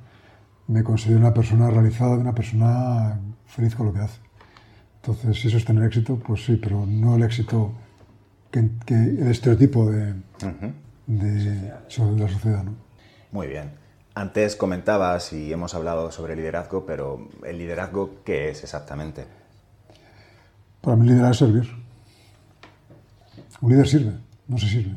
[0.69, 4.21] Me considero una persona realizada, una persona feliz con lo que hace.
[4.97, 7.73] Entonces, si eso es tener éxito, pues sí, pero no el éxito
[8.51, 10.73] que, que el estereotipo de, uh -huh.
[11.07, 12.65] de, sobre la sociedad.
[12.65, 12.75] ¿no?
[13.31, 13.71] Muy bien.
[14.15, 19.27] Antes comentabas y hemos hablado sobre liderazgo, pero ¿el liderazgo qué es exactamente?
[20.81, 21.71] Para mí liderar es servir.
[23.61, 24.13] Un líder sirve,
[24.49, 24.97] no se sirve.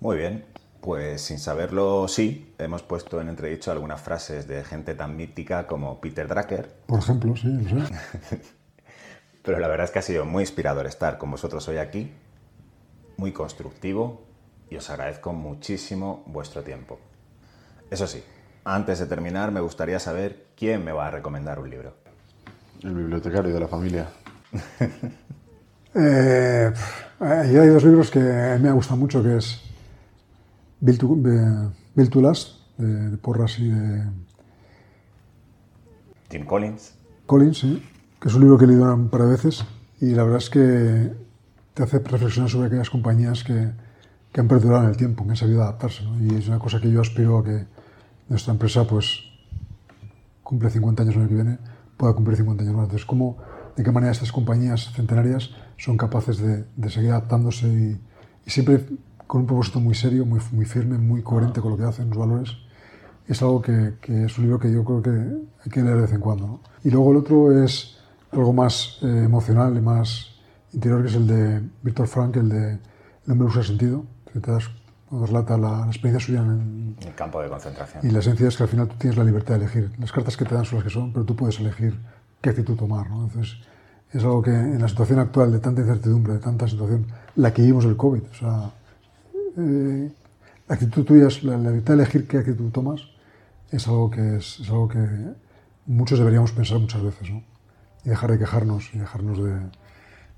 [0.00, 0.44] Muy bien,
[0.80, 6.00] pues sin saberlo, sí, hemos puesto en entredicho algunas frases de gente tan mítica como
[6.00, 6.68] Peter Drucker.
[6.86, 7.92] Por ejemplo, sí, lo sé.
[9.42, 12.12] Pero la verdad es que ha sido muy inspirador estar con vosotros hoy aquí,
[13.16, 14.22] muy constructivo
[14.70, 16.98] y os agradezco muchísimo vuestro tiempo.
[17.90, 18.22] Eso sí,
[18.64, 21.94] antes de terminar me gustaría saber quién me va a recomendar un libro.
[22.82, 24.08] El bibliotecario de la familia.
[25.94, 26.72] eh,
[27.18, 29.67] hay dos libros que me gustan mucho, que es
[30.80, 34.04] To, de, de, de, Porras y de...
[36.28, 36.94] Tim Collins.
[37.26, 37.82] Collins, sí,
[38.20, 39.64] que es un libro que he leído un par de veces
[40.00, 41.12] y la verdad es que
[41.74, 43.72] te hace reflexionar sobre aquellas compañías que,
[44.32, 46.04] que han perdurado en el tiempo, que han sabido adaptarse.
[46.04, 46.22] ¿no?
[46.24, 47.66] Y es una cosa que yo aspiro a que
[48.28, 49.24] nuestra empresa pues
[50.44, 51.58] cumple 50 años el año que viene,
[51.96, 52.84] pueda cumplir 50 años más.
[52.84, 53.38] Entonces, ¿cómo,
[53.76, 58.00] ¿de qué manera estas compañías centenarias son capaces de, de seguir adaptándose y,
[58.46, 58.84] y siempre
[59.28, 62.18] con un propósito muy serio, muy, muy firme, muy coherente con lo que hacen, los
[62.18, 62.56] valores.
[63.26, 66.02] Es algo que, que, es un libro que yo creo que hay que leer de
[66.02, 66.46] vez en cuando.
[66.46, 66.60] ¿no?
[66.82, 67.98] Y luego el otro es
[68.32, 70.30] algo más eh, emocional y más
[70.72, 72.72] interior, que es el de Víctor Frank, el de
[73.26, 74.70] El hombre usa sentido, que te das,
[75.10, 78.06] relata la, la, experiencia suya en el campo de concentración.
[78.06, 79.90] Y la esencia es que al final tú tienes la libertad de elegir.
[79.98, 82.00] Las cartas que te dan son las que son, pero tú puedes elegir
[82.40, 83.10] qué actitud tomar.
[83.10, 83.24] ¿no?
[83.24, 83.58] Entonces,
[84.10, 87.06] es algo que en la situación actual de tanta incertidumbre, de tanta situación,
[87.36, 88.70] la que vivimos el COVID, o sea,
[89.58, 90.10] eh,
[90.68, 93.02] la actitud tuya, es la, la, libertad de elegir qué actitud tomas,
[93.70, 95.06] es algo que es, es, algo que
[95.86, 97.42] muchos deberíamos pensar muchas veces, ¿no?
[98.04, 99.58] Y dejar de quejarnos y dejarnos de...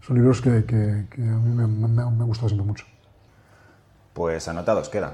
[0.01, 2.87] Son libros que, que, que a mí me, me, me han gustado siempre mucho.
[4.15, 5.13] Pues anotados quedan.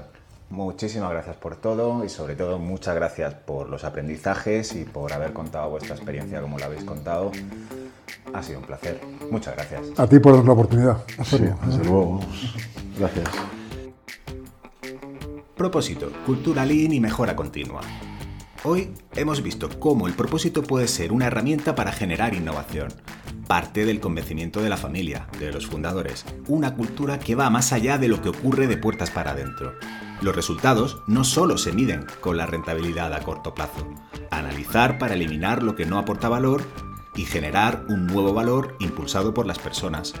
[0.49, 5.33] Muchísimas gracias por todo y sobre todo muchas gracias por los aprendizajes y por haber
[5.33, 7.31] contado vuestra experiencia como la habéis contado.
[8.33, 9.01] Ha sido un placer.
[9.29, 9.99] Muchas gracias.
[9.99, 10.97] A ti por darnos la oportunidad.
[11.25, 12.21] Sí, desde luego.
[12.97, 13.27] Gracias.
[15.57, 17.81] Propósito, cultura lean y mejora continua.
[18.63, 22.93] Hoy hemos visto cómo el propósito puede ser una herramienta para generar innovación,
[23.47, 27.97] parte del convencimiento de la familia, de los fundadores, una cultura que va más allá
[27.97, 29.73] de lo que ocurre de puertas para adentro.
[30.21, 33.87] Los resultados no solo se miden con la rentabilidad a corto plazo,
[34.29, 36.61] analizar para eliminar lo que no aporta valor
[37.15, 40.13] y generar un nuevo valor impulsado por las personas.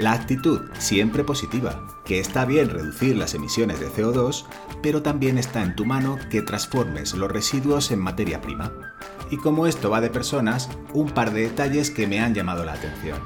[0.00, 4.46] La actitud siempre positiva, que está bien reducir las emisiones de CO2,
[4.82, 8.72] pero también está en tu mano que transformes los residuos en materia prima.
[9.30, 12.72] Y como esto va de personas, un par de detalles que me han llamado la
[12.72, 13.18] atención.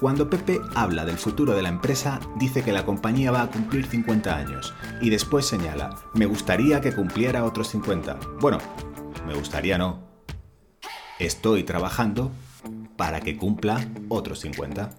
[0.00, 3.84] Cuando Pepe habla del futuro de la empresa, dice que la compañía va a cumplir
[3.84, 8.18] 50 años y después señala, me gustaría que cumpliera otros 50.
[8.40, 8.56] Bueno,
[9.26, 10.08] me gustaría no.
[11.18, 12.32] Estoy trabajando
[12.96, 14.90] para que cumpla otros 50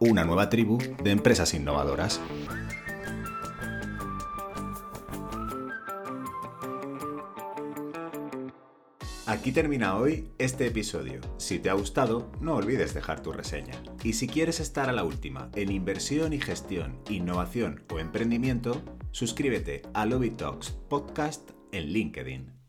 [0.00, 2.20] una nueva tribu de empresas innovadoras.
[9.26, 11.20] Aquí termina hoy este episodio.
[11.36, 13.74] Si te ha gustado, no olvides dejar tu reseña.
[14.02, 18.82] Y si quieres estar a la última en inversión y gestión, innovación o emprendimiento,
[19.12, 22.59] suscríbete a Lobby Talks Podcast en LinkedIn.